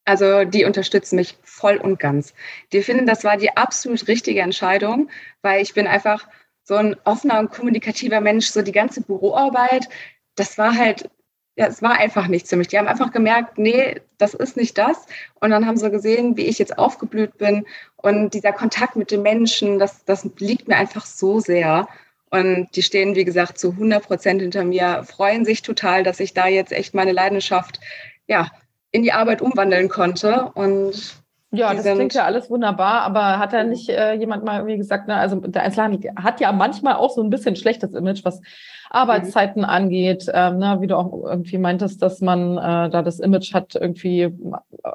Also 0.04 0.44
die 0.44 0.64
unterstützen 0.64 1.16
mich 1.16 1.36
voll 1.42 1.76
und 1.76 1.98
ganz. 1.98 2.34
Die 2.72 2.82
finden, 2.82 3.06
das 3.06 3.24
war 3.24 3.36
die 3.36 3.56
absolut 3.56 4.08
richtige 4.08 4.40
Entscheidung, 4.40 5.08
weil 5.40 5.62
ich 5.62 5.74
bin 5.74 5.86
einfach 5.86 6.26
so 6.64 6.74
ein 6.74 6.96
offener 7.04 7.38
und 7.38 7.50
kommunikativer 7.50 8.20
Mensch. 8.20 8.48
So 8.48 8.62
die 8.62 8.72
ganze 8.72 9.02
Büroarbeit, 9.02 9.88
das 10.36 10.58
war 10.58 10.76
halt, 10.76 11.10
ja, 11.56 11.66
es 11.66 11.82
war 11.82 11.98
einfach 11.98 12.26
nichts 12.26 12.50
für 12.50 12.56
mich. 12.56 12.68
Die 12.68 12.78
haben 12.78 12.88
einfach 12.88 13.12
gemerkt, 13.12 13.58
nee, 13.58 14.00
das 14.18 14.34
ist 14.34 14.56
nicht 14.56 14.78
das. 14.78 15.06
Und 15.40 15.50
dann 15.50 15.66
haben 15.66 15.76
sie 15.76 15.90
gesehen, 15.90 16.36
wie 16.36 16.46
ich 16.46 16.58
jetzt 16.58 16.78
aufgeblüht 16.78 17.38
bin. 17.38 17.66
Und 17.96 18.34
dieser 18.34 18.52
Kontakt 18.52 18.96
mit 18.96 19.10
den 19.10 19.22
Menschen, 19.22 19.78
das, 19.78 20.04
das 20.04 20.28
liegt 20.38 20.68
mir 20.68 20.76
einfach 20.76 21.06
so 21.06 21.40
sehr. 21.40 21.88
Und 22.30 22.68
die 22.76 22.82
stehen, 22.82 23.16
wie 23.16 23.24
gesagt, 23.24 23.58
zu 23.58 23.72
100 23.72 24.04
Prozent 24.04 24.40
hinter 24.40 24.64
mir, 24.64 25.04
freuen 25.04 25.44
sich 25.44 25.62
total, 25.62 26.04
dass 26.04 26.20
ich 26.20 26.32
da 26.32 26.46
jetzt 26.46 26.72
echt 26.72 26.94
meine 26.94 27.12
Leidenschaft 27.12 27.80
ja, 28.28 28.48
in 28.92 29.02
die 29.02 29.12
Arbeit 29.12 29.42
umwandeln 29.42 29.88
konnte. 29.88 30.50
Und 30.54 31.20
ja, 31.52 31.74
das 31.74 31.84
klingt 31.84 32.14
ja 32.14 32.24
alles 32.24 32.48
wunderbar, 32.48 33.02
aber 33.02 33.38
hat 33.38 33.52
da 33.52 33.64
nicht 33.64 33.88
äh, 33.88 34.14
jemand 34.14 34.44
mal 34.44 34.58
irgendwie 34.58 34.76
gesagt, 34.76 35.08
ne, 35.08 35.16
also 35.16 35.36
der 35.36 35.62
Einzelhandel 35.62 36.12
hat 36.16 36.40
ja 36.40 36.52
manchmal 36.52 36.94
auch 36.94 37.10
so 37.10 37.22
ein 37.22 37.30
bisschen 37.30 37.56
schlechtes 37.56 37.92
Image, 37.94 38.24
was 38.24 38.40
Arbeitszeiten 38.88 39.62
mhm. 39.62 39.68
angeht, 39.68 40.26
ähm, 40.32 40.58
ne, 40.58 40.78
wie 40.80 40.86
du 40.86 40.96
auch 40.96 41.24
irgendwie 41.24 41.58
meintest, 41.58 42.02
dass 42.02 42.20
man 42.20 42.56
äh, 42.56 42.90
da 42.90 43.02
das 43.02 43.18
Image 43.18 43.52
hat, 43.52 43.74
irgendwie 43.74 44.32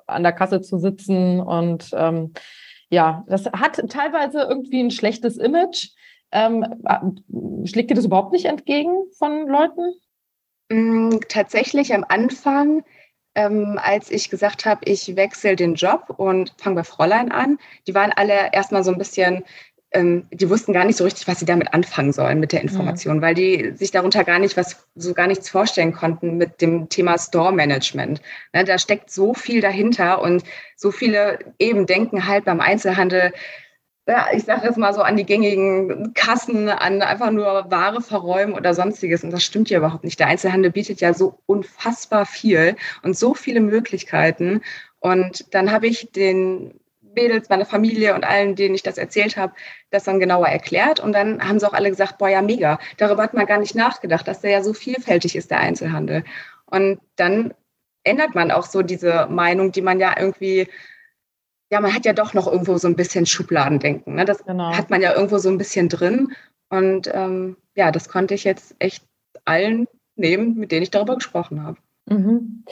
an 0.07 0.23
der 0.23 0.33
Kasse 0.33 0.61
zu 0.61 0.77
sitzen 0.77 1.39
und 1.41 1.89
ähm, 1.93 2.33
ja, 2.89 3.25
das 3.27 3.45
hat 3.47 3.81
teilweise 3.89 4.41
irgendwie 4.41 4.81
ein 4.81 4.91
schlechtes 4.91 5.37
Image. 5.37 5.89
Ähm, 6.31 6.65
schlägt 7.65 7.89
dir 7.89 7.95
das 7.95 8.05
überhaupt 8.05 8.31
nicht 8.31 8.45
entgegen 8.45 9.05
von 9.17 9.47
Leuten? 9.47 9.93
Mm, 10.69 11.19
tatsächlich 11.29 11.93
am 11.93 12.05
Anfang, 12.07 12.83
ähm, 13.35 13.79
als 13.81 14.09
ich 14.09 14.29
gesagt 14.29 14.65
habe, 14.65 14.81
ich 14.85 15.15
wechsle 15.15 15.55
den 15.55 15.75
Job 15.75 16.05
und 16.17 16.53
fange 16.57 16.77
bei 16.77 16.83
Fräulein 16.83 17.31
an, 17.31 17.59
die 17.85 17.93
waren 17.93 18.11
alle 18.15 18.51
erstmal 18.53 18.83
so 18.83 18.91
ein 18.91 18.97
bisschen, 18.97 19.43
ähm, 19.91 20.25
die 20.31 20.49
wussten 20.49 20.71
gar 20.71 20.85
nicht 20.85 20.97
so 20.97 21.03
richtig, 21.03 21.27
was 21.27 21.39
sie 21.39 21.45
damit 21.45 21.73
anfangen 21.73 22.13
sollen 22.13 22.39
mit 22.39 22.53
der 22.53 22.61
mhm. 22.61 22.69
Information, 22.69 23.17
mhm. 23.17 23.21
weil 23.21 23.35
die 23.35 23.73
sich 23.75 23.91
darunter 23.91 24.23
gar 24.23 24.39
nicht 24.39 24.55
was, 24.55 24.87
so 24.95 25.13
gar 25.13 25.27
nichts 25.27 25.49
vorstellen 25.49 25.93
konnten 25.93 26.37
mit 26.37 26.61
dem 26.61 26.87
Thema 26.87 27.17
Store 27.17 27.51
Management. 27.51 28.21
Ne, 28.53 28.63
da 28.63 28.77
steckt 28.77 29.11
so 29.11 29.33
viel 29.33 29.59
dahinter 29.61 30.21
und 30.21 30.43
so 30.77 30.91
viele 30.91 31.39
eben 31.59 31.85
denken 31.85 32.27
halt 32.27 32.45
beim 32.45 32.61
Einzelhandel, 32.61 33.33
ja, 34.07 34.27
ich 34.33 34.43
sage 34.43 34.67
jetzt 34.67 34.77
mal 34.77 34.93
so 34.93 35.01
an 35.01 35.17
die 35.17 35.25
gängigen 35.25 36.13
Kassen, 36.13 36.69
an 36.69 37.01
einfach 37.01 37.31
nur 37.31 37.71
Ware 37.71 38.01
verräumen 38.01 38.53
oder 38.53 38.73
sonstiges. 38.73 39.23
Und 39.23 39.31
das 39.31 39.43
stimmt 39.43 39.69
ja 39.69 39.79
überhaupt 39.79 40.03
nicht. 40.03 40.19
Der 40.19 40.27
Einzelhandel 40.27 40.71
bietet 40.71 41.01
ja 41.01 41.13
so 41.13 41.39
unfassbar 41.47 42.25
viel 42.25 42.75
und 43.01 43.17
so 43.17 43.33
viele 43.33 43.61
Möglichkeiten. 43.61 44.61
Und 44.99 45.53
dann 45.55 45.71
habe 45.71 45.87
ich 45.87 46.11
den 46.11 46.79
Mädels, 47.15 47.49
meiner 47.49 47.65
Familie 47.65 48.13
und 48.13 48.25
allen, 48.25 48.55
denen 48.55 48.75
ich 48.75 48.83
das 48.83 48.97
erzählt 48.97 49.37
habe, 49.37 49.53
das 49.89 50.03
dann 50.03 50.19
genauer 50.19 50.47
erklärt. 50.47 50.99
Und 50.99 51.13
dann 51.13 51.47
haben 51.47 51.59
sie 51.59 51.67
auch 51.67 51.73
alle 51.73 51.89
gesagt, 51.89 52.19
boah, 52.19 52.29
ja, 52.29 52.41
mega. 52.41 52.77
Darüber 52.97 53.23
hat 53.23 53.33
man 53.33 53.45
gar 53.47 53.57
nicht 53.57 53.73
nachgedacht, 53.73 54.27
dass 54.27 54.41
der 54.41 54.51
ja 54.51 54.63
so 54.63 54.73
vielfältig 54.73 55.35
ist, 55.35 55.49
der 55.49 55.61
Einzelhandel. 55.61 56.23
Und 56.65 56.99
dann 57.15 57.53
ändert 58.03 58.35
man 58.35 58.51
auch 58.51 58.65
so 58.65 58.83
diese 58.83 59.27
Meinung, 59.31 59.71
die 59.71 59.81
man 59.81 59.99
ja 59.99 60.13
irgendwie 60.19 60.67
ja, 61.71 61.81
man 61.81 61.93
hat 61.93 62.05
ja 62.05 62.13
doch 62.13 62.33
noch 62.33 62.47
irgendwo 62.47 62.77
so 62.77 62.87
ein 62.87 62.95
bisschen 62.95 63.25
Schubladendenken. 63.25 64.15
Ne? 64.15 64.25
Das 64.25 64.43
genau. 64.43 64.75
hat 64.75 64.89
man 64.89 65.01
ja 65.01 65.13
irgendwo 65.13 65.37
so 65.37 65.49
ein 65.49 65.57
bisschen 65.57 65.89
drin. 65.89 66.33
Und 66.69 67.09
ähm, 67.13 67.57
ja, 67.75 67.91
das 67.91 68.09
konnte 68.09 68.33
ich 68.33 68.43
jetzt 68.43 68.75
echt 68.79 69.03
allen 69.45 69.87
nehmen, 70.15 70.55
mit 70.55 70.71
denen 70.71 70.83
ich 70.83 70.91
darüber 70.91 71.15
gesprochen 71.15 71.63
habe. 71.63 71.77
Mhm. 72.07 72.63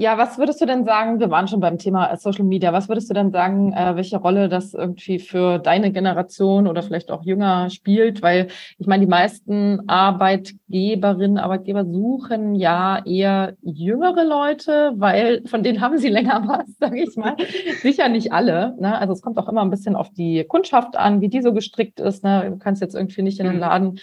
Ja, 0.00 0.16
was 0.16 0.38
würdest 0.38 0.60
du 0.60 0.64
denn 0.64 0.84
sagen, 0.84 1.18
wir 1.18 1.28
waren 1.28 1.48
schon 1.48 1.58
beim 1.58 1.76
Thema 1.76 2.16
Social 2.18 2.44
Media, 2.44 2.72
was 2.72 2.88
würdest 2.88 3.10
du 3.10 3.14
denn 3.14 3.32
sagen, 3.32 3.72
äh, 3.72 3.96
welche 3.96 4.18
Rolle 4.18 4.48
das 4.48 4.72
irgendwie 4.72 5.18
für 5.18 5.58
deine 5.58 5.90
Generation 5.90 6.68
oder 6.68 6.84
vielleicht 6.84 7.10
auch 7.10 7.24
jünger 7.24 7.68
spielt? 7.68 8.22
Weil 8.22 8.46
ich 8.78 8.86
meine, 8.86 9.04
die 9.04 9.10
meisten 9.10 9.88
Arbeitgeberinnen, 9.88 11.38
Arbeitgeber 11.38 11.84
suchen 11.84 12.54
ja 12.54 13.04
eher 13.04 13.56
jüngere 13.60 14.22
Leute, 14.22 14.92
weil 14.94 15.42
von 15.46 15.64
denen 15.64 15.80
haben 15.80 15.98
sie 15.98 16.10
länger 16.10 16.44
was, 16.46 16.78
sage 16.78 17.02
ich 17.02 17.16
mal. 17.16 17.34
Sicher 17.82 18.08
nicht 18.08 18.32
alle. 18.32 18.76
Ne? 18.78 18.96
Also 18.96 19.14
es 19.14 19.20
kommt 19.20 19.36
auch 19.36 19.48
immer 19.48 19.62
ein 19.62 19.70
bisschen 19.70 19.96
auf 19.96 20.10
die 20.10 20.44
Kundschaft 20.44 20.96
an, 20.96 21.20
wie 21.22 21.28
die 21.28 21.42
so 21.42 21.52
gestrickt 21.52 21.98
ist. 21.98 22.22
Ne? 22.22 22.50
Du 22.50 22.58
kannst 22.58 22.80
jetzt 22.82 22.94
irgendwie 22.94 23.22
nicht 23.22 23.40
in 23.40 23.46
den 23.46 23.56
mhm. 23.56 23.62
Laden 23.62 23.98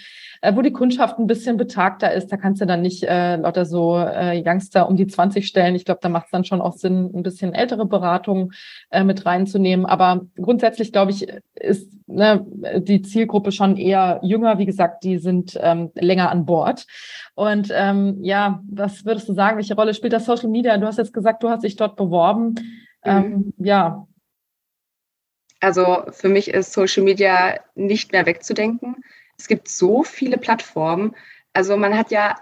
äh, 0.45 0.55
wo 0.55 0.61
die 0.61 0.71
Kundschaft 0.71 1.17
ein 1.19 1.27
bisschen 1.27 1.57
betagter 1.57 2.13
ist. 2.13 2.31
Da 2.31 2.37
kannst 2.37 2.61
du 2.61 2.65
dann 2.65 2.81
nicht 2.81 3.03
äh, 3.03 3.37
lauter 3.37 3.65
so 3.65 3.97
äh, 3.97 4.41
Youngster 4.45 4.87
um 4.87 4.95
die 4.95 5.07
20 5.07 5.47
stellen. 5.47 5.75
Ich 5.75 5.84
glaube, 5.85 5.99
da 6.01 6.09
macht 6.09 6.25
es 6.25 6.31
dann 6.31 6.43
schon 6.43 6.61
auch 6.61 6.73
Sinn, 6.73 7.11
ein 7.13 7.23
bisschen 7.23 7.53
ältere 7.53 7.85
Beratungen 7.85 8.53
äh, 8.91 9.03
mit 9.03 9.25
reinzunehmen. 9.25 9.85
Aber 9.85 10.25
grundsätzlich, 10.35 10.91
glaube 10.91 11.11
ich, 11.11 11.27
ist 11.55 11.91
ne, 12.07 12.45
die 12.79 13.01
Zielgruppe 13.01 13.51
schon 13.51 13.77
eher 13.77 14.19
jünger. 14.23 14.57
Wie 14.57 14.65
gesagt, 14.65 15.03
die 15.03 15.17
sind 15.17 15.57
ähm, 15.61 15.91
länger 15.95 16.29
an 16.31 16.45
Bord. 16.45 16.85
Und 17.35 17.69
ähm, 17.73 18.17
ja, 18.21 18.61
was 18.69 19.05
würdest 19.05 19.29
du 19.29 19.33
sagen? 19.33 19.57
Welche 19.57 19.75
Rolle 19.75 19.93
spielt 19.93 20.13
das 20.13 20.25
Social 20.25 20.49
Media? 20.49 20.77
Du 20.77 20.87
hast 20.87 20.97
jetzt 20.97 21.13
gesagt, 21.13 21.43
du 21.43 21.49
hast 21.49 21.63
dich 21.63 21.75
dort 21.75 21.95
beworben. 21.95 22.49
Mhm. 22.49 22.63
Ähm, 23.03 23.53
ja. 23.57 24.07
Also 25.59 26.03
für 26.11 26.29
mich 26.29 26.49
ist 26.49 26.73
Social 26.73 27.03
Media 27.03 27.59
nicht 27.75 28.11
mehr 28.11 28.25
wegzudenken. 28.25 28.97
Es 29.37 29.47
gibt 29.47 29.67
so 29.67 30.03
viele 30.03 30.37
Plattformen. 30.37 31.15
Also 31.53 31.77
man 31.77 31.97
hat 31.97 32.11
ja 32.11 32.35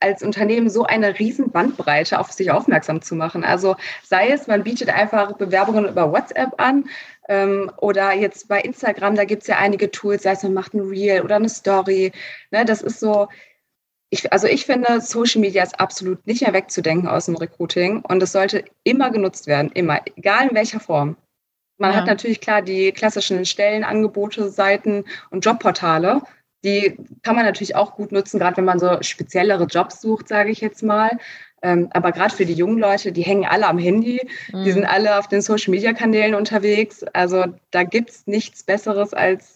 als 0.00 0.22
Unternehmen 0.22 0.68
so 0.68 0.84
eine 0.84 1.18
riesen 1.18 1.50
Bandbreite 1.50 2.18
auf 2.20 2.30
sich 2.32 2.50
aufmerksam 2.50 3.00
zu 3.02 3.14
machen. 3.14 3.44
Also 3.44 3.76
sei 4.04 4.30
es, 4.30 4.46
man 4.46 4.62
bietet 4.62 4.90
einfach 4.90 5.32
Bewerbungen 5.32 5.88
über 5.88 6.12
WhatsApp 6.12 6.54
an 6.58 6.88
ähm, 7.28 7.70
oder 7.78 8.12
jetzt 8.12 8.48
bei 8.48 8.60
Instagram, 8.60 9.16
da 9.16 9.24
gibt 9.24 9.42
es 9.42 9.48
ja 9.48 9.56
einige 9.56 9.90
Tools, 9.90 10.22
sei 10.22 10.32
es 10.32 10.42
man 10.42 10.54
macht 10.54 10.74
ein 10.74 10.80
Reel 10.80 11.22
oder 11.22 11.36
eine 11.36 11.48
Story. 11.48 12.12
Ne, 12.50 12.64
das 12.64 12.82
ist 12.82 13.00
so, 13.00 13.28
ich, 14.10 14.32
also 14.32 14.46
ich 14.46 14.66
finde, 14.66 15.00
Social 15.00 15.40
Media 15.40 15.62
ist 15.62 15.80
absolut 15.80 16.26
nicht 16.26 16.42
mehr 16.42 16.52
wegzudenken 16.52 17.08
aus 17.08 17.26
dem 17.26 17.36
Recruiting 17.36 18.02
und 18.02 18.22
es 18.22 18.32
sollte 18.32 18.64
immer 18.84 19.10
genutzt 19.10 19.46
werden, 19.46 19.70
immer, 19.72 20.00
egal 20.16 20.48
in 20.48 20.54
welcher 20.54 20.80
Form. 20.80 21.16
Man 21.78 21.92
ja. 21.92 21.98
hat 21.98 22.06
natürlich 22.06 22.40
klar 22.40 22.62
die 22.62 22.92
klassischen 22.92 23.44
Stellenangebote, 23.44 24.48
Seiten 24.48 25.04
und 25.30 25.44
Jobportale, 25.44 26.22
die 26.64 26.96
kann 27.22 27.36
man 27.36 27.44
natürlich 27.44 27.76
auch 27.76 27.94
gut 27.94 28.12
nutzen, 28.12 28.38
gerade 28.38 28.56
wenn 28.56 28.64
man 28.64 28.78
so 28.78 28.98
speziellere 29.02 29.64
Jobs 29.64 30.00
sucht, 30.00 30.28
sage 30.28 30.50
ich 30.50 30.60
jetzt 30.60 30.82
mal. 30.82 31.18
Ähm, 31.62 31.88
aber 31.92 32.12
gerade 32.12 32.34
für 32.34 32.46
die 32.46 32.52
jungen 32.52 32.78
Leute, 32.78 33.12
die 33.12 33.22
hängen 33.22 33.46
alle 33.46 33.66
am 33.66 33.78
Handy, 33.78 34.20
mhm. 34.52 34.64
die 34.64 34.72
sind 34.72 34.84
alle 34.84 35.18
auf 35.18 35.28
den 35.28 35.40
Social-Media-Kanälen 35.40 36.34
unterwegs. 36.34 37.02
Also 37.12 37.44
da 37.70 37.82
gibt 37.82 38.10
es 38.10 38.26
nichts 38.26 38.62
Besseres, 38.62 39.14
als 39.14 39.55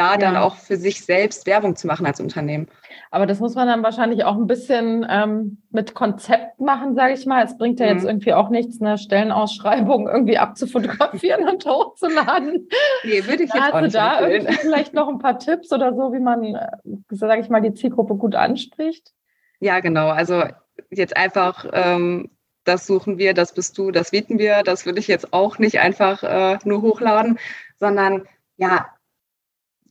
da 0.00 0.12
ja. 0.12 0.16
dann 0.16 0.36
auch 0.36 0.56
für 0.56 0.78
sich 0.78 1.04
selbst 1.04 1.46
Werbung 1.46 1.76
zu 1.76 1.86
machen 1.86 2.06
als 2.06 2.20
Unternehmen. 2.20 2.68
Aber 3.10 3.26
das 3.26 3.38
muss 3.38 3.54
man 3.54 3.68
dann 3.68 3.82
wahrscheinlich 3.82 4.24
auch 4.24 4.36
ein 4.36 4.46
bisschen 4.46 5.06
ähm, 5.08 5.58
mit 5.70 5.94
Konzept 5.94 6.58
machen, 6.58 6.94
sage 6.94 7.12
ich 7.12 7.26
mal. 7.26 7.44
Es 7.44 7.58
bringt 7.58 7.80
ja 7.80 7.86
jetzt 7.86 8.04
mhm. 8.04 8.08
irgendwie 8.08 8.32
auch 8.32 8.48
nichts, 8.48 8.80
eine 8.80 8.96
Stellenausschreibung 8.96 10.08
irgendwie 10.08 10.38
abzufotografieren 10.38 11.46
und 11.48 11.66
hochzuladen. 11.66 12.68
Nee, 13.04 13.24
würde 13.26 13.42
ich 13.42 13.52
jetzt 13.52 13.60
Hast 13.60 13.74
auch 13.74 13.80
nicht 13.82 13.94
da 13.94 14.26
irgendwie 14.26 14.54
vielleicht 14.54 14.94
noch 14.94 15.08
ein 15.08 15.18
paar 15.18 15.38
Tipps 15.38 15.70
oder 15.70 15.94
so, 15.94 16.14
wie 16.14 16.20
man, 16.20 16.54
äh, 16.54 16.68
sage 17.10 17.42
ich 17.42 17.50
mal, 17.50 17.60
die 17.60 17.74
Zielgruppe 17.74 18.14
gut 18.14 18.34
anspricht? 18.34 19.12
Ja, 19.58 19.80
genau. 19.80 20.08
Also 20.08 20.44
jetzt 20.88 21.14
einfach, 21.14 21.66
ähm, 21.74 22.30
das 22.64 22.86
suchen 22.86 23.18
wir, 23.18 23.34
das 23.34 23.52
bist 23.52 23.76
du, 23.76 23.90
das 23.90 24.12
bieten 24.12 24.38
wir. 24.38 24.62
Das 24.64 24.86
würde 24.86 24.98
ich 24.98 25.08
jetzt 25.08 25.34
auch 25.34 25.58
nicht 25.58 25.80
einfach 25.80 26.22
äh, 26.22 26.58
nur 26.64 26.80
hochladen, 26.80 27.38
sondern 27.78 28.24
ja, 28.56 28.86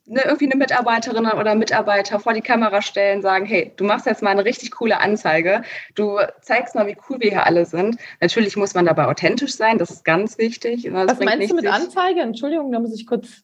ne, 0.10 0.22
irgendwie 0.26 0.46
eine 0.46 0.58
Mitarbeiterin 0.58 1.26
oder 1.26 1.56
Mitarbeiter 1.56 2.20
vor 2.20 2.34
die 2.34 2.42
Kamera 2.42 2.82
stellen, 2.82 3.22
sagen, 3.22 3.46
hey, 3.46 3.72
du 3.78 3.86
machst 3.86 4.06
jetzt 4.06 4.22
mal 4.22 4.32
eine 4.32 4.44
richtig 4.44 4.72
coole 4.72 5.00
Anzeige, 5.00 5.62
du 5.96 6.18
zeigst 6.42 6.76
mal, 6.76 6.88
wie 6.88 6.98
cool 7.10 7.20
wir 7.20 7.30
hier 7.30 7.46
alle 7.46 7.66
sind. 7.66 7.98
Natürlich 8.20 8.58
muss 8.58 8.74
man 8.74 8.86
dabei 8.86 9.06
authentisch 9.08 9.56
sein, 9.56 9.78
das 9.78 9.92
ist 9.92 10.06
ganz 10.06 10.38
wichtig. 10.38 10.90
Das 10.92 11.12
Was 11.12 11.20
meinst 11.20 11.52
du 11.52 11.56
mit 11.56 11.68
Anzeige? 11.68 12.22
Entschuldigung, 12.22 12.72
da 12.72 12.80
muss 12.80 12.94
ich 12.94 13.06
kurz 13.06 13.44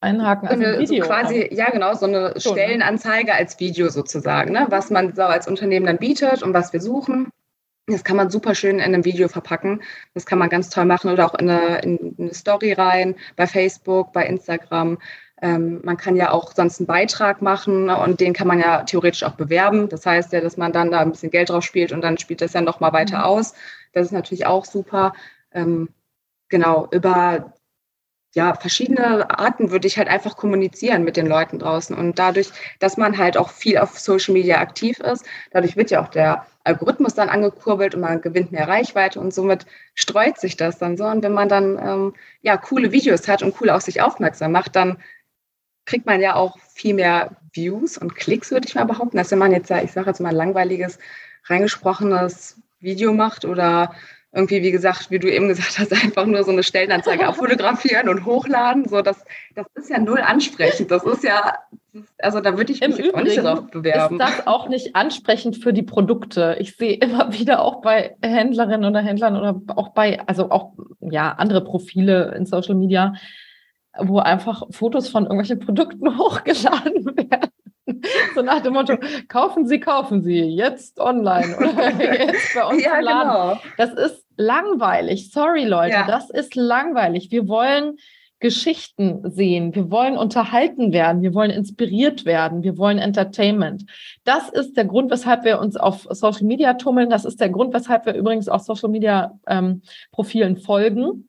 einhaken. 0.00 0.48
Also 0.48 0.64
eine, 0.64 0.78
Video. 0.78 1.04
So 1.04 1.10
quasi, 1.10 1.48
ja 1.52 1.70
genau, 1.70 1.94
so 1.94 2.06
eine 2.06 2.34
Schon, 2.38 2.54
ne? 2.54 2.62
Stellenanzeige 2.62 3.34
als 3.34 3.60
Video 3.60 3.88
sozusagen, 3.88 4.52
ne? 4.52 4.66
was 4.70 4.90
man 4.90 5.14
so 5.14 5.22
als 5.22 5.46
Unternehmen 5.46 5.86
dann 5.86 5.98
bietet 5.98 6.42
und 6.42 6.54
was 6.54 6.72
wir 6.72 6.80
suchen. 6.80 7.30
Das 7.86 8.04
kann 8.04 8.16
man 8.16 8.28
super 8.28 8.54
schön 8.54 8.76
in 8.76 8.82
einem 8.82 9.06
Video 9.06 9.28
verpacken. 9.28 9.82
Das 10.12 10.26
kann 10.26 10.38
man 10.38 10.50
ganz 10.50 10.68
toll 10.68 10.84
machen 10.84 11.10
oder 11.10 11.24
auch 11.24 11.34
in 11.34 11.48
eine, 11.48 11.78
in 11.78 12.14
eine 12.18 12.34
Story 12.34 12.74
rein, 12.74 13.16
bei 13.34 13.46
Facebook, 13.46 14.12
bei 14.12 14.26
Instagram. 14.26 14.98
Ähm, 15.40 15.80
man 15.84 15.96
kann 15.96 16.16
ja 16.16 16.32
auch 16.32 16.52
sonst 16.54 16.80
einen 16.80 16.86
Beitrag 16.86 17.42
machen 17.42 17.90
und 17.90 18.20
den 18.20 18.32
kann 18.32 18.48
man 18.48 18.58
ja 18.58 18.82
theoretisch 18.82 19.22
auch 19.22 19.34
bewerben. 19.34 19.88
Das 19.88 20.04
heißt 20.04 20.32
ja, 20.32 20.40
dass 20.40 20.56
man 20.56 20.72
dann 20.72 20.90
da 20.90 21.00
ein 21.00 21.10
bisschen 21.12 21.30
Geld 21.30 21.50
drauf 21.50 21.64
spielt 21.64 21.92
und 21.92 22.00
dann 22.02 22.18
spielt 22.18 22.40
das 22.40 22.54
ja 22.54 22.60
nochmal 22.60 22.92
weiter 22.92 23.18
mhm. 23.18 23.24
aus. 23.24 23.54
Das 23.92 24.06
ist 24.06 24.12
natürlich 24.12 24.46
auch 24.46 24.64
super. 24.64 25.12
Ähm, 25.52 25.88
genau, 26.48 26.88
über 26.90 27.52
ja, 28.34 28.54
verschiedene 28.54 29.30
Arten 29.38 29.70
würde 29.70 29.86
ich 29.86 29.96
halt 29.96 30.08
einfach 30.08 30.36
kommunizieren 30.36 31.02
mit 31.02 31.16
den 31.16 31.26
Leuten 31.26 31.58
draußen. 31.58 31.96
Und 31.96 32.18
dadurch, 32.18 32.50
dass 32.78 32.96
man 32.96 33.16
halt 33.16 33.38
auch 33.38 33.50
viel 33.50 33.78
auf 33.78 33.98
Social 33.98 34.34
Media 34.34 34.58
aktiv 34.60 35.00
ist, 35.00 35.24
dadurch 35.50 35.76
wird 35.76 35.90
ja 35.90 36.02
auch 36.02 36.08
der 36.08 36.46
Algorithmus 36.62 37.14
dann 37.14 37.30
angekurbelt 37.30 37.94
und 37.94 38.02
man 38.02 38.20
gewinnt 38.20 38.52
mehr 38.52 38.68
Reichweite 38.68 39.18
und 39.18 39.32
somit 39.32 39.64
streut 39.94 40.38
sich 40.38 40.56
das 40.56 40.78
dann 40.78 40.96
so. 40.96 41.04
Und 41.06 41.22
wenn 41.22 41.32
man 41.32 41.48
dann 41.48 41.78
ähm, 41.78 42.14
ja 42.42 42.56
coole 42.58 42.92
Videos 42.92 43.26
hat 43.26 43.42
und 43.42 43.58
cool 43.60 43.70
auf 43.70 43.82
sich 43.82 44.02
aufmerksam 44.02 44.52
macht, 44.52 44.76
dann 44.76 44.98
kriegt 45.88 46.04
man 46.04 46.20
ja 46.20 46.34
auch 46.34 46.58
viel 46.74 46.94
mehr 46.94 47.30
Views 47.52 47.96
und 47.96 48.14
Klicks, 48.14 48.50
würde 48.50 48.68
ich 48.68 48.74
mal 48.74 48.84
behaupten, 48.84 49.18
als 49.18 49.30
wenn 49.30 49.38
man 49.38 49.52
jetzt, 49.52 49.70
ich 49.70 49.92
sage 49.92 50.08
jetzt 50.08 50.20
mal, 50.20 50.28
ein 50.28 50.36
langweiliges, 50.36 50.98
reingesprochenes 51.46 52.60
Video 52.78 53.14
macht 53.14 53.46
oder 53.46 53.94
irgendwie, 54.30 54.62
wie 54.62 54.70
gesagt, 54.70 55.10
wie 55.10 55.18
du 55.18 55.32
eben 55.32 55.48
gesagt 55.48 55.78
hast, 55.78 55.92
einfach 56.04 56.26
nur 56.26 56.44
so 56.44 56.52
eine 56.52 56.62
Stellenanzeige 56.62 57.26
abfotografieren 57.26 58.10
und 58.10 58.26
hochladen. 58.26 58.86
So, 58.86 59.00
das, 59.00 59.24
das 59.54 59.66
ist 59.74 59.88
ja 59.88 59.98
null 59.98 60.20
ansprechend. 60.20 60.90
Das 60.90 61.04
ist 61.04 61.24
ja, 61.24 61.54
also 62.18 62.40
da 62.40 62.58
würde 62.58 62.70
ich 62.70 62.82
mich 62.82 63.14
auch 63.14 63.22
nicht 63.22 63.38
darauf 63.38 63.70
bewerben. 63.70 64.20
Ist 64.20 64.28
das 64.28 64.46
auch 64.46 64.68
nicht 64.68 64.94
ansprechend 64.94 65.56
für 65.56 65.72
die 65.72 65.82
Produkte? 65.82 66.58
Ich 66.60 66.76
sehe 66.76 66.98
immer 66.98 67.32
wieder 67.38 67.62
auch 67.62 67.80
bei 67.80 68.14
Händlerinnen 68.22 68.84
oder 68.84 69.00
Händlern 69.00 69.36
oder 69.36 69.58
auch 69.74 69.88
bei, 69.94 70.20
also 70.26 70.50
auch 70.50 70.74
ja, 71.00 71.32
andere 71.32 71.64
Profile 71.64 72.34
in 72.36 72.44
Social 72.44 72.74
Media, 72.74 73.14
wo 74.00 74.18
einfach 74.18 74.62
Fotos 74.70 75.08
von 75.08 75.24
irgendwelchen 75.24 75.60
Produkten 75.60 76.18
hochgeladen 76.18 77.04
werden. 77.16 77.50
So 78.34 78.42
nach 78.42 78.60
dem 78.60 78.74
Motto, 78.74 78.96
kaufen 79.28 79.66
Sie, 79.66 79.80
kaufen 79.80 80.22
Sie, 80.22 80.40
jetzt 80.40 81.00
online 81.00 81.56
oder 81.56 81.90
jetzt 82.00 82.54
bei 82.54 82.64
uns 82.66 82.84
ja, 82.84 82.98
im 82.98 83.04
Laden. 83.04 83.28
Genau. 83.28 83.60
Das 83.78 83.92
ist 83.92 84.26
langweilig. 84.36 85.30
Sorry, 85.32 85.64
Leute, 85.64 85.94
ja. 85.94 86.06
das 86.06 86.30
ist 86.30 86.54
langweilig. 86.54 87.30
Wir 87.30 87.48
wollen 87.48 87.96
Geschichten 88.40 89.28
sehen. 89.30 89.74
Wir 89.74 89.90
wollen 89.90 90.16
unterhalten 90.16 90.92
werden. 90.92 91.22
Wir 91.22 91.34
wollen 91.34 91.50
inspiriert 91.50 92.24
werden. 92.24 92.62
Wir 92.62 92.78
wollen 92.78 92.98
Entertainment. 92.98 93.84
Das 94.24 94.48
ist 94.48 94.76
der 94.76 94.84
Grund, 94.84 95.10
weshalb 95.10 95.44
wir 95.44 95.58
uns 95.58 95.76
auf 95.76 96.06
Social 96.10 96.44
Media 96.44 96.74
tummeln. 96.74 97.10
Das 97.10 97.24
ist 97.24 97.40
der 97.40 97.48
Grund, 97.48 97.74
weshalb 97.74 98.06
wir 98.06 98.14
übrigens 98.14 98.48
auch 98.48 98.60
Social 98.60 98.90
Media 98.90 99.32
ähm, 99.48 99.82
Profilen 100.12 100.56
folgen 100.56 101.28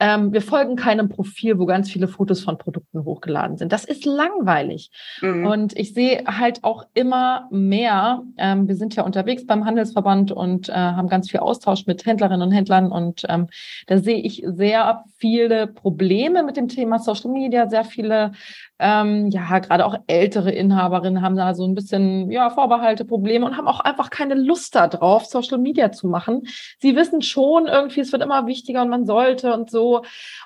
ähm, 0.00 0.32
wir 0.32 0.42
folgen 0.42 0.76
keinem 0.76 1.08
Profil, 1.08 1.58
wo 1.58 1.66
ganz 1.66 1.90
viele 1.90 2.08
Fotos 2.08 2.42
von 2.42 2.58
Produkten 2.58 3.04
hochgeladen 3.04 3.58
sind. 3.58 3.70
Das 3.70 3.84
ist 3.84 4.06
langweilig. 4.06 4.90
Mhm. 5.20 5.46
Und 5.46 5.78
ich 5.78 5.92
sehe 5.92 6.24
halt 6.26 6.64
auch 6.64 6.86
immer 6.94 7.46
mehr, 7.50 8.22
ähm, 8.38 8.66
wir 8.66 8.76
sind 8.76 8.96
ja 8.96 9.04
unterwegs 9.04 9.46
beim 9.46 9.66
Handelsverband 9.66 10.32
und 10.32 10.70
äh, 10.70 10.72
haben 10.72 11.08
ganz 11.08 11.30
viel 11.30 11.40
Austausch 11.40 11.86
mit 11.86 12.04
Händlerinnen 12.06 12.42
und 12.42 12.52
Händlern 12.52 12.90
und 12.90 13.26
ähm, 13.28 13.48
da 13.86 13.98
sehe 13.98 14.18
ich 14.18 14.42
sehr 14.46 15.04
viele 15.18 15.66
Probleme 15.66 16.42
mit 16.42 16.56
dem 16.56 16.68
Thema 16.68 16.98
Social 16.98 17.30
Media, 17.30 17.68
sehr 17.68 17.84
viele 17.84 18.32
ähm, 18.80 19.28
ja, 19.28 19.58
gerade 19.58 19.84
auch 19.84 19.94
ältere 20.06 20.50
Inhaberinnen 20.50 21.20
haben 21.20 21.36
da 21.36 21.54
so 21.54 21.66
ein 21.66 21.74
bisschen 21.74 22.30
ja, 22.30 22.48
Vorbehalte, 22.48 23.04
Probleme 23.04 23.44
und 23.44 23.58
haben 23.58 23.68
auch 23.68 23.80
einfach 23.80 24.08
keine 24.08 24.34
Lust 24.34 24.74
darauf, 24.74 25.26
Social 25.26 25.58
Media 25.58 25.92
zu 25.92 26.08
machen. 26.08 26.44
Sie 26.78 26.96
wissen 26.96 27.20
schon 27.20 27.66
irgendwie, 27.66 28.00
es 28.00 28.10
wird 28.10 28.22
immer 28.22 28.46
wichtiger 28.46 28.80
und 28.80 28.88
man 28.88 29.04
sollte 29.04 29.52
und 29.52 29.70
so. 29.70 29.98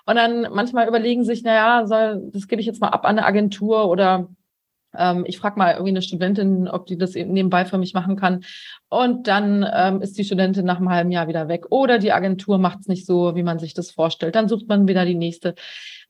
Und 0.04 0.16
dann 0.16 0.48
manchmal 0.52 0.88
überlegen 0.88 1.24
sich, 1.24 1.44
naja, 1.44 1.86
soll, 1.86 2.28
das 2.32 2.48
gebe 2.48 2.60
ich 2.60 2.66
jetzt 2.66 2.80
mal 2.80 2.88
ab 2.88 3.04
an 3.04 3.18
eine 3.18 3.26
Agentur 3.26 3.88
oder 3.88 4.28
ähm, 4.96 5.24
ich 5.26 5.38
frage 5.38 5.58
mal 5.58 5.72
irgendwie 5.72 5.90
eine 5.90 6.02
Studentin, 6.02 6.68
ob 6.68 6.86
die 6.86 6.98
das 6.98 7.14
nebenbei 7.14 7.64
für 7.64 7.78
mich 7.78 7.94
machen 7.94 8.16
kann. 8.16 8.44
Und 8.88 9.28
dann 9.28 9.64
ähm, 9.72 10.02
ist 10.02 10.18
die 10.18 10.24
Studentin 10.24 10.64
nach 10.64 10.78
einem 10.78 10.90
halben 10.90 11.10
Jahr 11.10 11.28
wieder 11.28 11.48
weg. 11.48 11.66
Oder 11.70 11.98
die 11.98 12.12
Agentur 12.12 12.58
macht 12.58 12.80
es 12.80 12.88
nicht 12.88 13.06
so, 13.06 13.34
wie 13.36 13.42
man 13.42 13.58
sich 13.58 13.74
das 13.74 13.90
vorstellt. 13.90 14.34
Dann 14.34 14.48
sucht 14.48 14.68
man 14.68 14.88
wieder 14.88 15.04
die 15.04 15.14
nächste. 15.14 15.54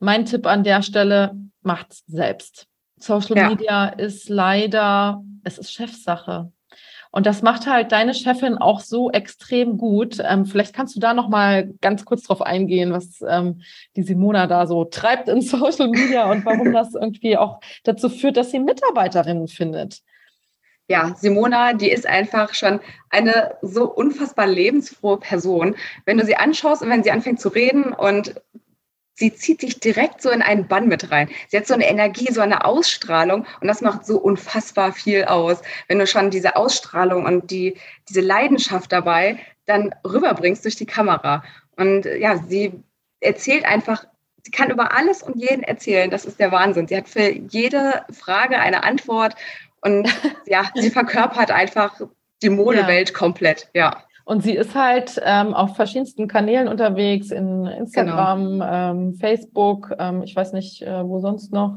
Mein 0.00 0.24
Tipp 0.24 0.46
an 0.46 0.64
der 0.64 0.82
Stelle, 0.82 1.36
macht's 1.62 2.04
selbst. 2.06 2.66
Social 2.98 3.36
ja. 3.36 3.48
Media 3.48 3.86
ist 3.86 4.28
leider, 4.28 5.22
es 5.42 5.58
ist 5.58 5.72
Chefsache. 5.72 6.52
Und 7.10 7.26
das 7.26 7.42
macht 7.42 7.68
halt 7.68 7.92
deine 7.92 8.12
Chefin 8.12 8.58
auch 8.58 8.80
so 8.80 9.08
extrem 9.08 9.78
gut. 9.78 10.18
Ähm, 10.20 10.46
vielleicht 10.46 10.74
kannst 10.74 10.96
du 10.96 11.00
da 11.00 11.14
noch 11.14 11.28
mal 11.28 11.72
ganz 11.80 12.04
kurz 12.04 12.24
drauf 12.24 12.42
eingehen, 12.42 12.92
was 12.92 13.22
ähm, 13.28 13.62
die 13.94 14.02
Simona 14.02 14.48
da 14.48 14.66
so 14.66 14.84
treibt 14.84 15.28
in 15.28 15.40
Social 15.42 15.90
Media 15.90 16.28
und 16.28 16.44
warum 16.44 16.72
das 16.72 16.94
irgendwie 16.94 17.36
auch 17.36 17.60
dazu 17.84 18.08
führt, 18.08 18.36
dass 18.36 18.50
sie 18.50 18.58
Mitarbeiterinnen 18.58 19.46
findet. 19.46 20.00
Ja, 20.88 21.14
Simona, 21.16 21.72
die 21.72 21.88
ist 21.88 22.04
einfach 22.04 22.52
schon 22.52 22.80
eine 23.10 23.54
so 23.62 23.84
unfassbar 23.84 24.48
lebensfrohe 24.48 25.18
Person. 25.18 25.76
Wenn 26.04 26.18
du 26.18 26.24
sie 26.24 26.36
anschaust 26.36 26.82
und 26.82 26.90
wenn 26.90 27.04
sie 27.04 27.12
anfängt 27.12 27.40
zu 27.40 27.48
reden 27.48 27.92
und 27.92 28.34
sie 29.14 29.34
zieht 29.34 29.62
dich 29.62 29.80
direkt 29.80 30.20
so 30.20 30.30
in 30.30 30.42
einen 30.42 30.66
Bann 30.66 30.88
mit 30.88 31.10
rein. 31.10 31.28
Sie 31.48 31.56
hat 31.56 31.66
so 31.66 31.74
eine 31.74 31.88
Energie, 31.88 32.32
so 32.32 32.40
eine 32.40 32.64
Ausstrahlung 32.64 33.46
und 33.60 33.68
das 33.68 33.80
macht 33.80 34.04
so 34.04 34.18
unfassbar 34.18 34.92
viel 34.92 35.24
aus. 35.24 35.62
Wenn 35.88 35.98
du 35.98 36.06
schon 36.06 36.30
diese 36.30 36.56
Ausstrahlung 36.56 37.24
und 37.24 37.50
die, 37.50 37.76
diese 38.08 38.20
Leidenschaft 38.20 38.92
dabei 38.92 39.38
dann 39.66 39.94
rüberbringst 40.04 40.64
durch 40.64 40.76
die 40.76 40.86
Kamera. 40.86 41.42
Und 41.76 42.04
ja, 42.04 42.36
sie 42.36 42.72
erzählt 43.20 43.64
einfach, 43.64 44.04
sie 44.42 44.50
kann 44.50 44.70
über 44.70 44.96
alles 44.96 45.22
und 45.22 45.36
jeden 45.36 45.62
erzählen. 45.62 46.10
Das 46.10 46.24
ist 46.24 46.38
der 46.38 46.52
Wahnsinn. 46.52 46.88
Sie 46.88 46.96
hat 46.96 47.08
für 47.08 47.30
jede 47.30 48.04
Frage 48.12 48.58
eine 48.58 48.84
Antwort 48.84 49.34
und 49.80 50.08
ja, 50.46 50.70
sie 50.74 50.90
verkörpert 50.90 51.50
einfach 51.50 52.00
die 52.42 52.50
Modewelt 52.50 53.10
ja. 53.10 53.16
komplett, 53.16 53.68
ja. 53.74 54.02
Und 54.24 54.42
sie 54.42 54.54
ist 54.54 54.74
halt 54.74 55.20
ähm, 55.22 55.52
auf 55.52 55.76
verschiedensten 55.76 56.28
Kanälen 56.28 56.68
unterwegs, 56.68 57.30
in 57.30 57.66
Instagram, 57.66 58.52
genau. 58.52 58.90
ähm, 58.90 59.14
Facebook, 59.14 59.94
ähm, 59.98 60.22
ich 60.22 60.34
weiß 60.34 60.52
nicht, 60.52 60.82
äh, 60.82 61.06
wo 61.06 61.20
sonst 61.20 61.52
noch. 61.52 61.76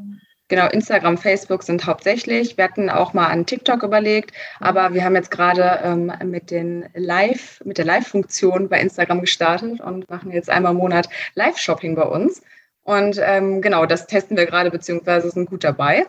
Genau, 0.50 0.68
Instagram, 0.70 1.18
Facebook 1.18 1.62
sind 1.64 1.86
hauptsächlich. 1.86 2.56
Wir 2.56 2.64
hatten 2.64 2.90
auch 2.90 3.14
mal 3.14 3.28
an 3.28 3.46
TikTok 3.46 3.84
überlegt, 3.84 4.32
aber 4.62 4.94
wir 4.94 5.04
haben 5.04 5.16
jetzt 5.16 5.30
gerade 5.30 5.82
ähm, 5.84 6.14
mit 6.24 6.52
den 6.52 6.86
Live, 6.94 7.62
mit 7.66 7.78
der 7.78 7.84
Live-Funktion 7.84 8.70
bei 8.70 8.80
Instagram 8.80 9.20
gestartet 9.20 9.82
und 9.82 10.10
machen 10.10 10.32
jetzt 10.32 10.50
einmal 10.50 10.72
im 10.72 10.78
Monat 10.78 11.10
Live-Shopping 11.36 11.96
bei 11.96 12.04
uns. 12.04 12.42
Und 12.84 13.20
ähm, 13.22 13.62
genau, 13.62 13.86
das 13.86 14.08
testen 14.08 14.38
wir 14.38 14.46
gerade, 14.46 14.72
beziehungsweise 14.72 15.30
sind 15.32 15.50
gut 15.50 15.66
dabei. 15.66 16.06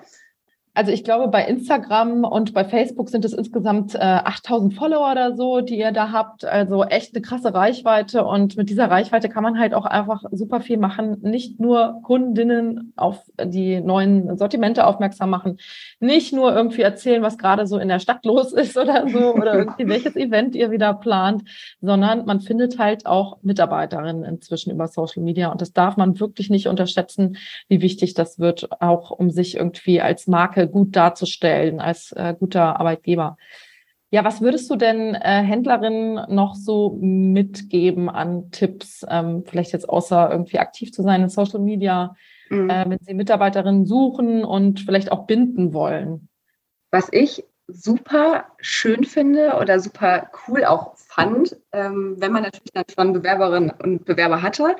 Also 0.79 0.93
ich 0.93 1.03
glaube, 1.03 1.27
bei 1.27 1.45
Instagram 1.45 2.23
und 2.23 2.55
bei 2.55 2.65
Facebook 2.65 3.09
sind 3.09 3.25
es 3.25 3.33
insgesamt 3.33 3.97
äh, 3.97 3.99
8000 3.99 4.75
Follower 4.75 5.11
oder 5.11 5.35
so, 5.35 5.61
die 5.61 5.77
ihr 5.77 5.91
da 5.91 6.13
habt. 6.13 6.45
Also 6.45 6.85
echt 6.85 7.17
eine 7.17 7.21
krasse 7.21 7.53
Reichweite. 7.53 8.25
Und 8.25 8.57
mit 8.57 8.71
dieser 8.71 8.89
Reichweite 8.89 9.29
kann 9.29 9.43
man 9.43 9.59
halt 9.59 9.75
auch 9.75 9.87
einfach 9.87 10.23
super 10.31 10.61
viel 10.61 10.79
machen. 10.79 11.19
Nicht 11.23 11.59
nur 11.59 12.01
Kundinnen 12.05 12.93
auf 12.95 13.25
die 13.43 13.81
neuen 13.81 14.37
Sortimente 14.39 14.87
aufmerksam 14.87 15.31
machen. 15.31 15.59
Nicht 15.99 16.33
nur 16.33 16.55
irgendwie 16.55 16.83
erzählen, 16.83 17.23
was 17.23 17.39
gerade 17.39 17.67
so 17.67 17.77
in 17.79 17.89
der 17.89 17.99
Stadt 17.99 18.25
los 18.25 18.53
ist 18.53 18.79
oder 18.79 19.09
so 19.09 19.35
oder 19.35 19.55
irgendwie 19.55 19.89
welches 19.89 20.15
Event 20.15 20.55
ihr 20.55 20.71
wieder 20.71 20.95
plant, 20.95 21.43
sondern 21.81 22.25
man 22.25 22.41
findet 22.41 22.79
halt 22.79 23.05
auch 23.05 23.39
Mitarbeiterinnen 23.43 24.23
inzwischen 24.23 24.71
über 24.71 24.87
Social 24.87 25.25
Media. 25.25 25.51
Und 25.51 25.61
das 25.61 25.73
darf 25.73 25.97
man 25.97 26.21
wirklich 26.21 26.51
nicht 26.51 26.69
unterschätzen, 26.69 27.37
wie 27.67 27.83
wichtig 27.83 28.15
das 28.15 28.39
wird, 28.39 28.69
auch 28.81 29.11
um 29.11 29.33
sich 29.33 29.57
irgendwie 29.57 30.01
als 30.01 30.29
Marke 30.29 30.68
gut 30.69 30.97
darzustellen 30.97 31.81
als 31.81 32.13
äh, 32.13 32.35
guter 32.39 32.79
Arbeitgeber. 32.79 33.37
Ja, 34.11 34.25
was 34.25 34.41
würdest 34.41 34.71
du 34.71 34.77
denn 34.77 35.15
äh, 35.15 35.43
Händlerinnen 35.43 36.35
noch 36.35 36.55
so 36.55 36.99
mitgeben 37.01 38.09
an 38.09 38.51
Tipps, 38.51 39.05
ähm, 39.09 39.45
vielleicht 39.47 39.73
jetzt 39.73 39.89
außer 39.89 40.31
irgendwie 40.31 40.59
aktiv 40.59 40.93
zu 40.93 41.03
sein 41.03 41.23
in 41.23 41.29
Social 41.29 41.61
Media, 41.61 42.15
mhm. 42.49 42.71
äh, 42.71 42.89
wenn 42.89 42.99
sie 43.01 43.13
Mitarbeiterinnen 43.13 43.85
suchen 43.85 44.45
und 44.45 44.81
vielleicht 44.81 45.13
auch 45.13 45.27
binden 45.27 45.75
wollen? 45.75 46.29
Was 46.91 47.09
ich 47.13 47.45
super 47.67 48.47
schön 48.61 49.05
finde 49.05 49.59
oder 49.61 49.79
super 49.79 50.31
cool 50.47 50.65
auch 50.65 50.97
fand, 50.97 51.55
ähm, 51.73 52.17
wenn 52.19 52.33
man 52.33 52.45
natürlich 52.45 52.73
dann 52.73 52.85
schon 52.93 53.13
Bewerberinnen 53.13 53.71
und 53.71 54.07
Bewerber 54.07 54.41
hatte, 54.41 54.75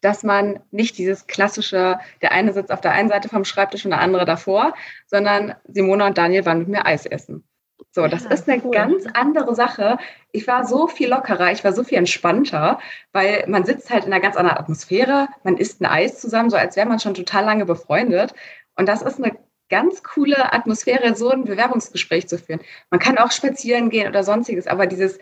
dass 0.00 0.22
man 0.22 0.60
nicht 0.70 0.98
dieses 0.98 1.26
klassische, 1.26 1.98
der 2.22 2.32
eine 2.32 2.52
sitzt 2.52 2.70
auf 2.70 2.80
der 2.80 2.92
einen 2.92 3.08
Seite 3.08 3.28
vom 3.28 3.44
Schreibtisch 3.44 3.84
und 3.84 3.90
der 3.90 4.00
andere 4.00 4.24
davor, 4.24 4.74
sondern 5.06 5.54
Simona 5.66 6.06
und 6.06 6.18
Daniel 6.18 6.46
waren 6.46 6.58
mit 6.58 6.68
mir 6.68 6.86
Eis 6.86 7.06
essen. 7.06 7.44
So, 7.90 8.06
das 8.06 8.24
ja, 8.24 8.30
ist 8.30 8.48
eine 8.48 8.62
cool. 8.64 8.70
ganz 8.70 9.06
andere 9.14 9.54
Sache. 9.54 9.98
Ich 10.30 10.46
war 10.46 10.66
so 10.66 10.88
viel 10.88 11.08
lockerer, 11.08 11.52
ich 11.52 11.64
war 11.64 11.72
so 11.72 11.84
viel 11.84 11.98
entspannter, 11.98 12.78
weil 13.12 13.44
man 13.48 13.64
sitzt 13.64 13.90
halt 13.90 14.04
in 14.04 14.12
einer 14.12 14.22
ganz 14.22 14.36
anderen 14.36 14.58
Atmosphäre, 14.58 15.28
man 15.42 15.56
isst 15.56 15.80
ein 15.80 15.86
Eis 15.86 16.20
zusammen, 16.20 16.50
so 16.50 16.56
als 16.56 16.76
wäre 16.76 16.88
man 16.88 17.00
schon 17.00 17.14
total 17.14 17.44
lange 17.44 17.64
befreundet. 17.64 18.34
Und 18.76 18.88
das 18.88 19.02
ist 19.02 19.22
eine 19.22 19.36
ganz 19.68 20.02
coole 20.02 20.52
Atmosphäre, 20.52 21.14
so 21.14 21.30
ein 21.30 21.44
Bewerbungsgespräch 21.44 22.28
zu 22.28 22.38
führen. 22.38 22.60
Man 22.90 23.00
kann 23.00 23.18
auch 23.18 23.32
spazieren 23.32 23.90
gehen 23.90 24.08
oder 24.08 24.22
sonstiges, 24.22 24.66
aber 24.66 24.86
dieses 24.86 25.18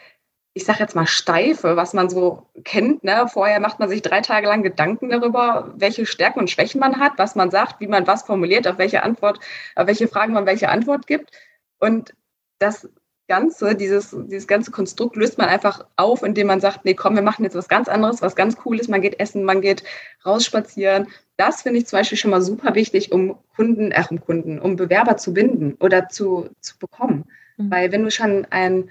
ich 0.56 0.64
sage 0.64 0.78
jetzt 0.78 0.96
mal, 0.96 1.06
steife, 1.06 1.76
was 1.76 1.92
man 1.92 2.08
so 2.08 2.46
kennt. 2.64 3.04
Ne? 3.04 3.26
Vorher 3.30 3.60
macht 3.60 3.78
man 3.78 3.90
sich 3.90 4.00
drei 4.00 4.22
Tage 4.22 4.46
lang 4.46 4.62
Gedanken 4.62 5.10
darüber, 5.10 5.74
welche 5.76 6.06
Stärken 6.06 6.38
und 6.38 6.50
Schwächen 6.50 6.80
man 6.80 6.98
hat, 6.98 7.12
was 7.18 7.34
man 7.34 7.50
sagt, 7.50 7.78
wie 7.78 7.86
man 7.86 8.06
was 8.06 8.22
formuliert, 8.22 8.66
auf 8.66 8.78
welche 8.78 9.02
Antwort, 9.02 9.38
auf 9.74 9.86
welche 9.86 10.08
Fragen 10.08 10.32
man 10.32 10.46
welche 10.46 10.70
Antwort 10.70 11.06
gibt. 11.06 11.30
Und 11.78 12.14
das 12.58 12.88
Ganze, 13.28 13.74
dieses, 13.74 14.16
dieses 14.28 14.46
ganze 14.46 14.70
Konstrukt 14.70 15.16
löst 15.16 15.36
man 15.36 15.50
einfach 15.50 15.84
auf, 15.96 16.22
indem 16.22 16.46
man 16.46 16.62
sagt, 16.62 16.86
nee, 16.86 16.94
komm, 16.94 17.16
wir 17.16 17.22
machen 17.22 17.44
jetzt 17.44 17.54
was 17.54 17.68
ganz 17.68 17.86
anderes, 17.86 18.22
was 18.22 18.34
ganz 18.34 18.56
Cooles. 18.56 18.88
Man 18.88 19.02
geht 19.02 19.20
essen, 19.20 19.44
man 19.44 19.60
geht 19.60 19.84
rausspazieren. 20.24 21.08
Das 21.36 21.60
finde 21.60 21.80
ich 21.80 21.86
zum 21.86 21.98
Beispiel 21.98 22.16
schon 22.16 22.30
mal 22.30 22.40
super 22.40 22.74
wichtig, 22.74 23.12
um 23.12 23.36
Kunden, 23.56 23.92
ach, 23.94 24.10
um 24.10 24.22
Kunden, 24.22 24.58
um 24.58 24.76
Bewerber 24.76 25.18
zu 25.18 25.34
binden 25.34 25.74
oder 25.80 26.08
zu, 26.08 26.48
zu 26.60 26.78
bekommen. 26.78 27.26
Mhm. 27.58 27.70
Weil 27.70 27.92
wenn 27.92 28.04
du 28.04 28.10
schon 28.10 28.46
ein 28.48 28.90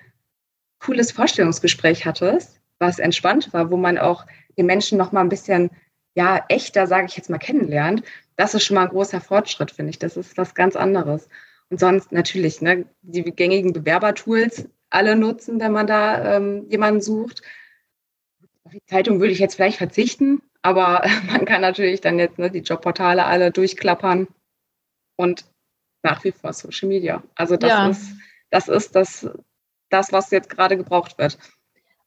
cooles 0.86 1.12
Vorstellungsgespräch 1.12 2.06
hattest, 2.06 2.62
was 2.80 3.00
entspannt 3.00 3.52
war, 3.54 3.72
wo 3.72 3.78
man 3.78 3.98
auch 3.98 4.26
den 4.58 4.66
Menschen 4.66 4.98
noch 4.98 5.12
mal 5.12 5.22
ein 5.22 5.30
bisschen 5.30 5.72
ja 6.16 6.46
echter, 6.48 6.88
sage 6.88 7.08
ich 7.08 7.18
jetzt 7.18 7.30
mal, 7.30 7.40
kennenlernt, 7.40 8.04
das 8.36 8.54
ist 8.54 8.64
schon 8.64 8.76
mal 8.76 8.84
ein 8.84 8.90
großer 8.90 9.22
Fortschritt, 9.22 9.72
finde 9.72 9.90
ich. 9.92 10.00
Das 10.00 10.18
ist 10.18 10.38
was 10.38 10.54
ganz 10.54 10.76
anderes. 10.76 11.28
Und 11.70 11.80
sonst 11.80 12.12
natürlich 12.12 12.62
ne, 12.62 12.86
die 13.02 13.24
gängigen 13.24 13.74
Bewerbertools 13.74 14.68
alle 14.90 15.16
nutzen, 15.16 15.60
wenn 15.60 15.72
man 15.72 15.88
da 15.88 16.36
ähm, 16.36 16.68
jemanden 16.70 17.02
sucht. 17.02 17.42
Auf 18.64 18.72
die 18.72 18.86
Zeitung 18.86 19.20
würde 19.20 19.34
ich 19.34 19.40
jetzt 19.40 19.56
vielleicht 19.56 19.78
verzichten, 19.78 20.42
aber 20.62 21.04
man 21.32 21.46
kann 21.46 21.62
natürlich 21.62 22.02
dann 22.02 22.20
jetzt 22.20 22.38
ne, 22.38 22.52
die 22.52 22.60
Jobportale 22.60 23.26
alle 23.26 23.52
durchklappern 23.52 24.28
und 25.18 25.46
nach 26.04 26.24
wie 26.24 26.32
vor 26.32 26.54
Social 26.54 26.88
Media. 26.88 27.24
Also 27.36 27.58
das 27.58 27.70
ja. 27.70 27.90
ist 27.90 28.16
das 28.52 28.68
ist 28.68 28.96
das, 28.96 29.28
das, 29.96 30.12
was 30.12 30.32
jetzt 30.32 30.50
gerade 30.50 30.78
gebraucht 30.78 31.18
wird. 31.18 31.38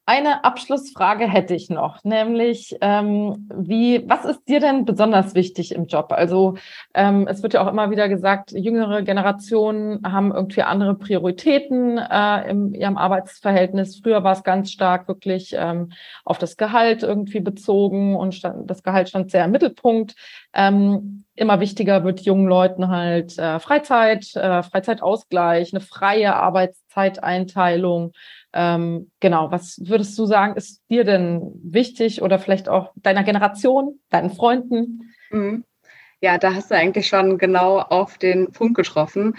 Eine 0.08 0.42
Abschlussfrage 0.42 1.28
hätte 1.28 1.54
ich 1.54 1.68
noch, 1.68 2.02
nämlich 2.02 2.74
ähm, 2.80 3.46
wie, 3.54 4.08
was 4.08 4.24
ist 4.24 4.48
dir 4.48 4.58
denn 4.58 4.86
besonders 4.86 5.34
wichtig 5.34 5.74
im 5.74 5.84
Job? 5.84 6.12
Also 6.12 6.56
ähm, 6.94 7.28
es 7.28 7.42
wird 7.42 7.52
ja 7.52 7.60
auch 7.62 7.70
immer 7.70 7.90
wieder 7.90 8.08
gesagt, 8.08 8.52
jüngere 8.52 9.02
Generationen 9.02 10.00
haben 10.10 10.32
irgendwie 10.32 10.62
andere 10.62 10.94
Prioritäten 10.94 11.98
äh, 11.98 12.50
in 12.50 12.72
ihrem 12.72 12.96
Arbeitsverhältnis. 12.96 14.00
Früher 14.02 14.24
war 14.24 14.32
es 14.32 14.44
ganz 14.44 14.72
stark 14.72 15.08
wirklich 15.08 15.54
ähm, 15.54 15.92
auf 16.24 16.38
das 16.38 16.56
Gehalt 16.56 17.02
irgendwie 17.02 17.40
bezogen 17.40 18.16
und 18.16 18.34
stand, 18.34 18.70
das 18.70 18.82
Gehalt 18.82 19.10
stand 19.10 19.30
sehr 19.30 19.44
im 19.44 19.50
Mittelpunkt. 19.50 20.14
Ähm, 20.54 21.26
immer 21.34 21.60
wichtiger 21.60 22.02
wird 22.04 22.22
jungen 22.22 22.48
Leuten 22.48 22.88
halt 22.88 23.38
äh, 23.38 23.60
Freizeit, 23.60 24.34
äh, 24.36 24.62
Freizeitausgleich, 24.62 25.74
eine 25.74 25.80
freie 25.80 26.34
Arbeitszeiteinteilung. 26.34 28.12
Ähm, 28.52 29.10
genau, 29.20 29.50
was 29.50 29.80
würdest 29.84 30.18
du 30.18 30.26
sagen, 30.26 30.56
ist 30.56 30.82
dir 30.88 31.04
denn 31.04 31.52
wichtig 31.62 32.22
oder 32.22 32.38
vielleicht 32.38 32.68
auch 32.68 32.92
deiner 32.96 33.24
Generation, 33.24 34.00
deinen 34.10 34.30
Freunden? 34.30 35.14
Mhm. 35.30 35.64
Ja, 36.20 36.38
da 36.38 36.54
hast 36.54 36.70
du 36.70 36.74
eigentlich 36.74 37.06
schon 37.06 37.38
genau 37.38 37.78
auf 37.78 38.18
den 38.18 38.50
Punkt 38.50 38.74
getroffen. 38.74 39.34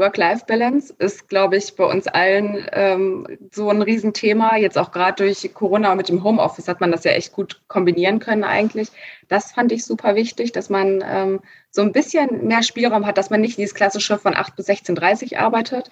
Work-Life-Balance 0.00 0.94
ist, 0.98 1.28
glaube 1.28 1.58
ich, 1.58 1.76
bei 1.76 1.84
uns 1.84 2.08
allen 2.08 2.66
ähm, 2.72 3.26
so 3.52 3.68
ein 3.68 3.82
Riesenthema. 3.82 4.56
Jetzt 4.56 4.78
auch 4.78 4.90
gerade 4.90 5.24
durch 5.24 5.52
Corona 5.54 5.94
mit 5.94 6.08
dem 6.08 6.24
Homeoffice 6.24 6.68
hat 6.68 6.80
man 6.80 6.90
das 6.90 7.04
ja 7.04 7.12
echt 7.12 7.32
gut 7.32 7.60
kombinieren 7.68 8.18
können 8.18 8.42
eigentlich. 8.42 8.88
Das 9.28 9.52
fand 9.52 9.70
ich 9.72 9.84
super 9.84 10.14
wichtig, 10.14 10.52
dass 10.52 10.70
man 10.70 11.04
ähm, 11.06 11.40
so 11.70 11.82
ein 11.82 11.92
bisschen 11.92 12.46
mehr 12.46 12.62
Spielraum 12.62 13.06
hat, 13.06 13.18
dass 13.18 13.30
man 13.30 13.42
nicht 13.42 13.58
dieses 13.58 13.74
klassische 13.74 14.18
von 14.18 14.34
8 14.34 14.56
bis 14.56 14.68
16.30 14.68 15.36
arbeitet, 15.36 15.90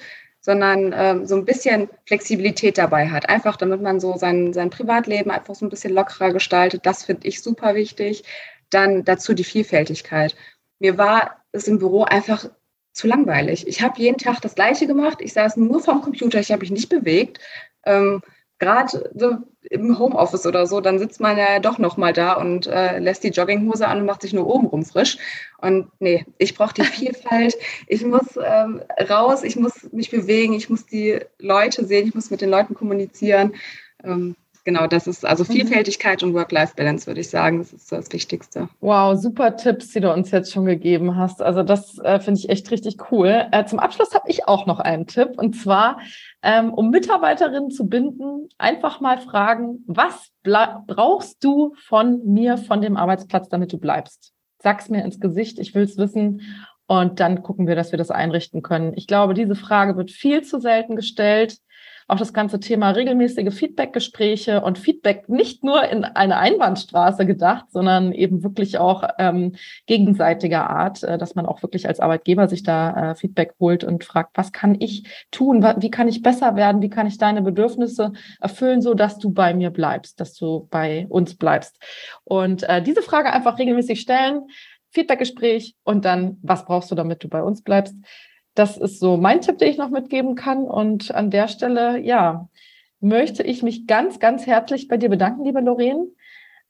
sondern 0.49 0.95
ähm, 0.97 1.27
so 1.27 1.37
ein 1.37 1.45
bisschen 1.45 1.91
Flexibilität 2.07 2.79
dabei 2.79 3.11
hat. 3.11 3.29
Einfach 3.29 3.57
damit 3.57 3.83
man 3.83 4.01
so 4.01 4.17
sein, 4.17 4.55
sein 4.55 4.71
Privatleben 4.71 5.31
einfach 5.31 5.55
so 5.55 5.67
ein 5.67 5.69
bisschen 5.69 5.93
lockerer 5.93 6.33
gestaltet. 6.33 6.87
Das 6.87 7.05
finde 7.05 7.29
ich 7.29 7.43
super 7.43 7.75
wichtig. 7.75 8.25
Dann 8.71 9.05
dazu 9.05 9.35
die 9.35 9.45
Vielfältigkeit. 9.45 10.35
Mir 10.79 10.97
war 10.97 11.45
es 11.53 11.69
im 11.69 11.79
Büro 11.79 12.05
einfach 12.05 12.49
zu 12.95 13.07
langweilig. 13.07 13.69
Ich 13.69 13.83
habe 13.83 14.01
jeden 14.01 14.17
Tag 14.17 14.41
das 14.41 14.55
Gleiche 14.55 14.87
gemacht. 14.87 15.19
Ich 15.21 15.35
saß 15.35 15.59
nur 15.59 15.81
vorm 15.81 16.01
Computer, 16.01 16.41
ich 16.41 16.51
habe 16.51 16.61
mich 16.61 16.71
nicht 16.71 16.89
bewegt. 16.89 17.41
Ähm, 17.85 18.23
Gerade 18.59 19.11
so 19.15 19.37
im 19.71 19.99
Homeoffice 19.99 20.47
oder 20.47 20.67
so, 20.67 20.81
dann 20.81 20.99
sitzt 20.99 21.21
man 21.21 21.37
ja 21.37 21.61
doch 21.61 21.79
noch 21.79 21.97
mal 21.97 22.13
da 22.13 22.33
und 22.35 22.67
äh, 22.67 22.99
lässt 22.99 23.23
die 23.23 23.29
Jogginghose 23.29 23.87
an 23.87 24.01
und 24.01 24.07
macht 24.07 24.23
sich 24.23 24.33
nur 24.33 24.47
oben 24.47 24.67
rum 24.67 24.85
frisch. 24.85 25.19
Und 25.59 25.91
nee, 26.01 26.25
ich 26.39 26.55
brauche 26.55 26.75
die 26.75 26.85
Vielfalt. 26.85 27.57
Ich 27.87 28.05
muss 28.05 28.39
ähm, 28.43 28.83
raus, 29.09 29.43
ich 29.43 29.57
muss 29.57 29.93
mich 29.93 30.11
bewegen, 30.11 30.55
ich 30.55 30.71
muss 30.71 30.87
die 30.87 31.21
Leute 31.39 31.85
sehen, 31.85 32.09
ich 32.09 32.15
muss 32.15 32.31
mit 32.31 32.41
den 32.41 32.51
Leuten 32.51 32.75
kommunizieren. 32.75 33.55
Ähm, 34.03 34.37
genau, 34.69 34.87
das 34.87 35.07
ist 35.07 35.25
also 35.25 35.45
mhm. 35.45 35.57
Vielfältigkeit 35.57 36.21
mhm. 36.21 36.29
und 36.29 36.35
Work-Life-Balance, 36.35 37.07
würde 37.07 37.21
ich 37.21 37.31
sagen. 37.31 37.59
Das 37.59 37.73
ist 37.73 37.91
das 37.91 38.13
Wichtigste. 38.13 38.69
Wow, 38.81 39.19
super 39.19 39.57
Tipps, 39.57 39.93
die 39.93 40.01
du 40.01 40.13
uns 40.13 40.31
jetzt 40.31 40.53
schon 40.53 40.67
gegeben 40.67 41.17
hast. 41.17 41.41
Also 41.41 41.63
das 41.63 41.99
äh, 42.01 42.21
finde 42.21 42.39
ich 42.39 42.51
echt 42.51 42.71
richtig 42.71 43.11
cool. 43.11 43.47
Äh, 43.51 43.65
zum 43.65 43.79
Abschluss 43.79 44.15
habe 44.15 44.29
ich 44.29 44.47
auch 44.47 44.67
noch 44.67 44.79
einen 44.79 45.07
Tipp 45.07 45.31
und 45.39 45.55
zwar, 45.55 46.01
ähm, 46.43 46.75
um 46.75 46.91
Mitarbeiterinnen 46.91 47.71
zu 47.71 47.89
binden, 47.89 48.51
einfach 48.59 49.01
mal 49.01 49.19
fragen, 49.19 49.85
was 49.87 50.33
brauchst 50.43 51.43
du 51.43 51.75
von 51.87 52.23
mir, 52.27 52.59
von 52.59 52.83
dem 52.83 52.99
Arbeitsplatz, 52.99 53.49
damit 53.49 53.73
du 53.73 53.79
bleibst? 53.79 54.35
Sag's 54.59 54.91
mir 54.91 55.03
ins 55.03 55.19
Gesicht, 55.19 55.59
ich 55.59 55.75
will 55.75 55.85
es 55.85 55.97
wissen. 55.97 56.43
Und 56.87 57.21
dann 57.21 57.43
gucken 57.43 57.67
wir, 57.67 57.75
dass 57.75 57.91
wir 57.91 57.99
das 57.99 58.11
einrichten 58.11 58.63
können. 58.63 58.93
Ich 58.97 59.07
glaube, 59.07 59.33
diese 59.33 59.55
Frage 59.55 59.97
wird 59.97 60.11
viel 60.11 60.43
zu 60.43 60.61
selten 60.61 60.95
gestellt 60.95 61.59
auch 62.09 62.19
das 62.19 62.33
ganze 62.33 62.59
Thema 62.59 62.91
regelmäßige 62.91 63.55
Feedbackgespräche 63.55 64.63
und 64.63 64.79
Feedback 64.79 65.29
nicht 65.29 65.63
nur 65.63 65.85
in 65.85 66.05
eine 66.05 66.39
Einbahnstraße 66.39 67.27
gedacht, 67.27 67.67
sondern 67.71 68.13
eben 68.13 68.43
wirklich 68.43 68.79
auch 68.79 69.05
ähm, 69.19 69.55
gegenseitiger 69.87 70.71
Art, 70.71 71.03
äh, 71.03 71.19
dass 71.19 71.35
man 71.35 71.45
auch 71.45 71.63
wirklich 71.63 71.87
als 71.87 72.01
Arbeitgeber 72.01 72.49
sich 72.49 72.63
da 72.63 73.11
äh, 73.11 73.15
Feedback 73.15 73.55
holt 73.61 73.85
und 73.85 74.05
fragt, 74.05 74.39
was 74.39 74.53
kann 74.53 74.75
ich 74.81 75.05
tun, 75.31 75.63
wie 75.63 75.91
kann 75.91 76.09
ich 76.09 76.23
besser 76.23 76.57
werden, 76.57 76.81
wie 76.81 76.91
kann 76.91 77.07
ich 77.07 77.19
deine 77.19 77.43
Bedürfnisse 77.43 78.13
erfüllen, 78.41 78.81
so 78.81 78.95
dass 78.95 79.19
du 79.19 79.31
bei 79.31 79.53
mir 79.53 79.71
bleibst, 79.71 80.19
dass 80.19 80.33
du 80.33 80.67
bei 80.71 81.07
uns 81.11 81.37
bleibst. 81.37 81.79
Und 82.25 82.63
äh, 82.63 82.83
diese 82.83 83.03
Frage 83.03 83.33
einfach 83.33 83.59
regelmäßig 83.59 84.01
stellen. 84.01 84.43
Feedbackgespräch 84.91 85.77
und 85.85 86.07
dann, 86.07 86.39
was 86.41 86.65
brauchst 86.65 86.91
du, 86.91 86.95
damit 86.95 87.23
du 87.23 87.29
bei 87.29 87.43
uns 87.43 87.61
bleibst? 87.63 87.95
Das 88.59 88.77
ist 88.77 88.99
so 88.99 89.17
mein 89.17 89.41
Tipp, 89.41 89.59
den 89.59 89.71
ich 89.71 89.79
noch 89.79 89.91
mitgeben 89.91 90.35
kann. 90.35 90.65
Und 90.65 91.15
an 91.15 91.31
der 91.31 91.47
Stelle, 91.47 92.01
ja, 92.01 92.49
möchte 92.99 93.45
ich 93.45 93.63
mich 93.63 93.87
ganz, 93.87 94.19
ganz 94.19 94.47
herzlich 94.47 94.89
bei 94.89 94.97
dir 94.97 95.09
bedanken, 95.09 95.45
liebe 95.45 95.61
Lorraine, 95.61 96.09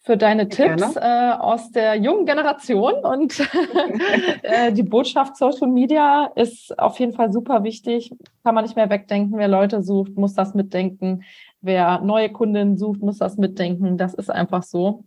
für 0.01 0.18
deine 0.18 0.51
Tipps 0.51 0.96
äh, 0.96 1.33
aus 1.38 1.70
der 1.70 1.94
jungen 1.94 2.27
Generation. 2.27 2.92
Und 3.05 3.40
äh, 4.42 4.70
die 4.72 4.83
Botschaft 4.83 5.38
Social 5.38 5.68
Media 5.68 6.31
ist 6.37 6.79
auf 6.79 7.01
jeden 7.01 7.14
Fall 7.14 7.33
super 7.33 7.64
wichtig. 7.64 8.14
Kann 8.44 8.55
man 8.55 8.64
nicht 8.64 8.77
mehr 8.77 8.90
wegdenken. 8.90 9.38
Wer 9.38 9.48
Leute 9.48 9.83
sucht, 9.83 10.14
muss 10.16 10.35
das 10.35 10.55
mitdenken. 10.55 11.22
Wer 11.62 12.01
neue 12.01 12.31
Kundinnen 12.31 12.77
sucht, 12.77 13.01
muss 13.01 13.16
das 13.16 13.38
mitdenken. 13.38 13.96
Das 13.96 14.12
ist 14.12 14.31
einfach 14.31 14.62
so. 14.62 15.05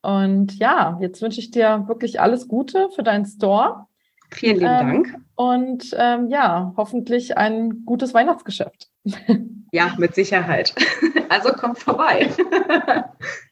Und 0.00 0.56
ja, 0.60 0.96
jetzt 1.00 1.20
wünsche 1.22 1.40
ich 1.40 1.50
dir 1.50 1.88
wirklich 1.88 2.20
alles 2.20 2.46
Gute 2.46 2.88
für 2.94 3.02
deinen 3.02 3.26
Store. 3.26 3.86
Vielen 4.32 4.56
lieben 4.56 4.70
ähm, 4.70 4.86
Dank. 5.04 5.14
Und 5.34 5.96
ähm, 5.98 6.28
ja, 6.28 6.72
hoffentlich 6.76 7.36
ein 7.36 7.84
gutes 7.84 8.14
Weihnachtsgeschäft. 8.14 8.88
Ja, 9.72 9.94
mit 9.98 10.14
Sicherheit. 10.14 10.74
Also 11.28 11.52
kommt 11.52 11.78
vorbei. 11.78 12.28